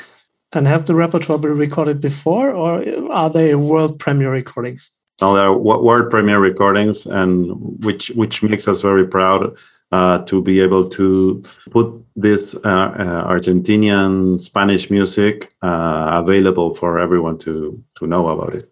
And 0.55 0.67
has 0.67 0.85
the 0.85 0.95
repertoire 0.95 1.39
been 1.39 1.59
recorded 1.59 2.01
before, 2.01 2.51
or 2.51 2.83
are 3.13 3.29
they 3.29 3.55
world 3.55 3.99
premiere 3.99 4.33
recordings? 4.33 4.91
Now 5.21 5.35
there 5.35 5.45
are 5.45 5.57
world 5.57 6.11
premiere 6.11 6.41
recordings, 6.41 7.07
and 7.07 7.51
which 7.85 8.09
which 8.11 8.43
makes 8.43 8.67
us 8.67 8.81
very 8.81 9.07
proud 9.07 9.57
uh, 9.95 10.19
to 10.25 10.43
be 10.43 10.61
able 10.61 10.89
to 10.89 11.41
put 11.71 11.87
this 12.17 12.55
uh, 12.57 12.59
uh, 12.59 13.29
Argentinian 13.35 14.41
Spanish 14.41 14.91
music 14.91 15.55
available 15.63 16.75
for 16.75 16.99
everyone 16.99 17.39
to 17.39 17.83
to 17.99 18.07
know 18.07 18.29
about 18.29 18.55
it. 18.55 18.67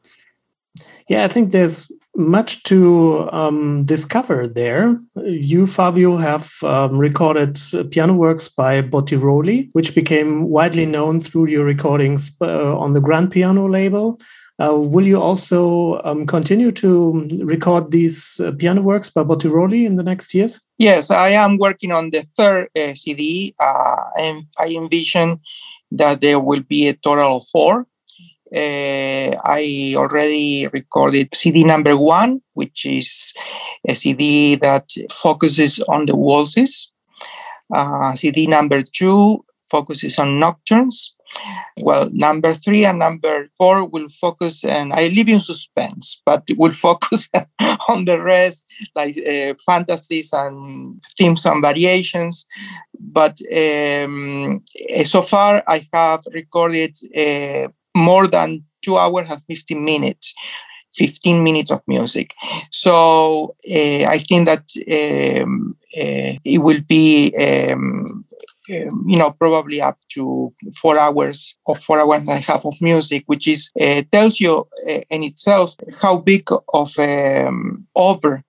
Yeah, 1.09 1.25
I 1.25 1.29
think 1.29 1.53
there's 1.53 1.93
much 2.17 2.63
to 2.65 3.29
um, 3.33 3.85
discover 3.85 4.47
there. 4.47 4.99
You, 5.15 5.67
Fabio, 5.67 6.17
have 6.17 6.51
um, 6.63 6.99
recorded 6.99 7.59
piano 7.91 8.15
works 8.15 8.49
by 8.49 8.83
Bottiroli, 8.83 9.71
which 9.73 9.95
became 9.95 10.49
widely 10.49 10.87
known 10.87 11.21
through 11.21 11.47
your 11.47 11.65
recordings 11.65 12.37
uh, 12.41 12.77
on 12.77 12.93
the 12.93 13.01
Grand 13.01 13.31
Piano 13.31 13.69
label. 13.69 14.21
Uh, 14.63 14.77
will 14.77 15.07
you 15.07 15.21
also 15.21 16.01
um, 16.05 16.27
continue 16.27 16.71
to 16.71 17.27
record 17.43 17.91
these 17.91 18.39
uh, 18.41 18.53
piano 18.53 18.83
works 18.83 19.11
by 19.11 19.25
Bottiroli 19.25 19.87
in 19.87 19.97
the 19.97 20.05
next 20.05 20.35
years? 20.35 20.61
Yes, 20.83 21.13
I 21.13 21.29
am 21.29 21.59
working 21.59 21.93
on 21.93 22.11
the 22.11 22.23
third 22.37 22.67
uh, 22.77 22.95
CD, 22.95 23.55
uh, 23.61 24.03
and 24.19 24.47
I 24.59 24.71
envision 24.71 25.39
that 25.93 26.21
there 26.21 26.41
will 26.41 26.63
be 26.63 26.89
a 26.89 26.95
total 26.95 27.37
of 27.37 27.47
four. 27.53 27.87
Uh, 28.53 29.31
I 29.45 29.95
already 29.97 30.67
recorded 30.73 31.29
CD 31.37 31.63
number 31.63 31.97
one, 31.97 32.43
which 32.55 32.85
is 32.85 33.33
a 33.87 33.95
CD 33.95 34.57
that 34.57 34.91
focuses 35.13 35.79
on 35.87 36.07
the 36.07 36.17
waltzes. 36.17 36.91
Uh, 37.73 38.17
CD 38.17 38.49
number 38.49 38.83
two 38.83 39.45
focuses 39.71 40.19
on 40.19 40.41
nocturnes. 40.41 41.15
Well, 41.79 42.11
number 42.13 42.55
three 42.55 42.85
and 42.85 42.99
number 42.99 43.49
four 43.59 43.85
will 43.85 44.09
focus, 44.09 44.65
and 44.65 44.93
I 44.93 45.09
live 45.09 45.29
in 45.29 45.41
suspense, 45.41 46.21
but 46.25 46.45
will 46.57 46.73
focus 46.89 47.29
on 47.89 48.05
the 48.05 48.21
rest, 48.21 48.67
like 48.95 49.17
uh, 49.19 49.55
fantasies 49.65 50.33
and 50.33 51.01
themes 51.17 51.45
and 51.47 51.63
variations. 51.63 52.47
But 52.99 53.39
um, 53.51 54.63
eh, 54.89 55.05
so 55.05 55.23
far, 55.23 55.63
I 55.67 55.87
have 55.93 56.23
recorded 56.33 56.97
uh, 57.17 57.69
more 57.97 58.27
than 58.27 58.65
two 58.83 58.99
hours 58.99 59.31
and 59.31 59.43
15 59.43 59.85
minutes. 59.85 60.35
15 60.95 61.43
minutes 61.43 61.71
of 61.71 61.81
music. 61.87 62.35
So 62.71 63.57
uh, 63.67 64.05
I 64.05 64.23
think 64.29 64.47
that 64.47 65.41
um, 65.43 65.75
uh, 65.97 66.37
it 66.45 66.59
will 66.59 66.83
be 66.87 67.35
um, 67.35 68.27
um, 68.71 69.05
you 69.07 69.17
know, 69.17 69.33
probably 69.33 69.81
up 69.81 69.99
to 70.11 70.53
four 70.77 70.99
hours 70.99 71.57
or 71.67 71.77
four 71.77 72.01
hours 72.01 72.21
and 72.21 72.31
a 72.31 72.37
half 72.39 72.65
of 72.65 72.81
music, 72.81 73.25
which 73.27 73.49
is 73.49 73.71
uh, 73.81 74.03
tells 74.11 74.41
you 74.41 74.67
uh, 74.89 75.01
in 75.11 75.25
itself 75.25 75.77
how 76.01 76.17
big 76.17 76.49
of 76.73 76.99
um, 76.99 77.87
over 77.95 78.43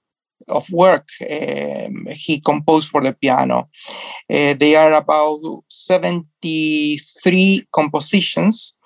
of 0.47 0.69
work 0.69 1.07
um, 1.21 2.07
he 2.11 2.39
composed 2.39 2.89
for 2.89 3.01
the 3.01 3.13
piano. 3.13 3.69
Uh, 4.29 4.53
they 4.53 4.75
are 4.75 4.93
about 4.93 5.39
73 5.69 7.67
compositions. 7.73 8.77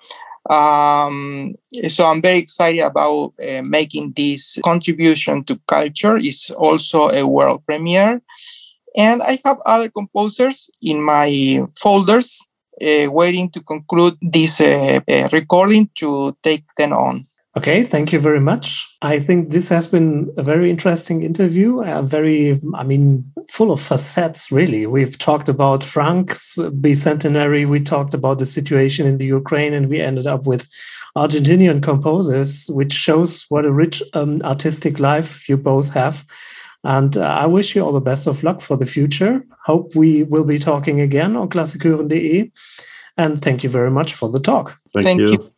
Um, 0.48 1.54
so 1.88 2.06
I'm 2.06 2.22
very 2.22 2.38
excited 2.38 2.80
about 2.80 3.34
uh, 3.42 3.62
making 3.62 4.14
this 4.16 4.58
contribution 4.64 5.44
to 5.44 5.60
culture. 5.66 6.16
It's 6.16 6.50
also 6.50 7.10
a 7.10 7.26
world 7.26 7.66
premiere. 7.66 8.22
And 8.98 9.22
I 9.22 9.40
have 9.44 9.58
other 9.64 9.88
composers 9.88 10.68
in 10.82 11.00
my 11.00 11.64
folders 11.80 12.36
uh, 12.82 13.10
waiting 13.10 13.48
to 13.52 13.60
conclude 13.60 14.16
this 14.20 14.60
uh, 14.60 15.00
uh, 15.08 15.28
recording 15.32 15.88
to 15.98 16.36
take 16.42 16.64
them 16.76 16.92
on. 16.92 17.24
Okay, 17.56 17.82
thank 17.82 18.12
you 18.12 18.18
very 18.18 18.40
much. 18.40 18.86
I 19.00 19.18
think 19.18 19.50
this 19.50 19.68
has 19.68 19.86
been 19.86 20.32
a 20.36 20.42
very 20.42 20.68
interesting 20.68 21.22
interview, 21.22 21.80
a 21.82 22.02
very, 22.02 22.60
I 22.74 22.84
mean, 22.84 23.24
full 23.48 23.70
of 23.70 23.80
facets, 23.80 24.52
really. 24.52 24.86
We've 24.86 25.16
talked 25.16 25.48
about 25.48 25.82
Franck's 25.82 26.56
bicentenary, 26.56 27.66
we 27.66 27.80
talked 27.80 28.14
about 28.14 28.38
the 28.38 28.46
situation 28.46 29.06
in 29.06 29.18
the 29.18 29.26
Ukraine, 29.26 29.74
and 29.74 29.88
we 29.88 30.00
ended 30.00 30.26
up 30.26 30.46
with 30.46 30.66
Argentinian 31.16 31.82
composers, 31.82 32.66
which 32.68 32.92
shows 32.92 33.44
what 33.48 33.64
a 33.64 33.72
rich 33.72 34.02
um, 34.12 34.40
artistic 34.42 35.00
life 35.00 35.48
you 35.48 35.56
both 35.56 35.92
have. 35.94 36.24
And 36.88 37.18
uh, 37.18 37.22
I 37.44 37.44
wish 37.44 37.76
you 37.76 37.82
all 37.82 37.92
the 37.92 38.00
best 38.00 38.26
of 38.26 38.42
luck 38.42 38.62
for 38.62 38.78
the 38.78 38.86
future. 38.86 39.44
Hope 39.66 39.94
we 39.94 40.22
will 40.22 40.44
be 40.44 40.58
talking 40.58 41.02
again 41.02 41.36
on 41.36 41.50
klassikhören.de. 41.50 42.50
And 43.18 43.38
thank 43.38 43.62
you 43.62 43.68
very 43.68 43.90
much 43.90 44.14
for 44.14 44.30
the 44.30 44.40
talk. 44.40 44.80
Thank, 44.94 45.04
thank 45.04 45.20
you. 45.20 45.32
you. 45.32 45.52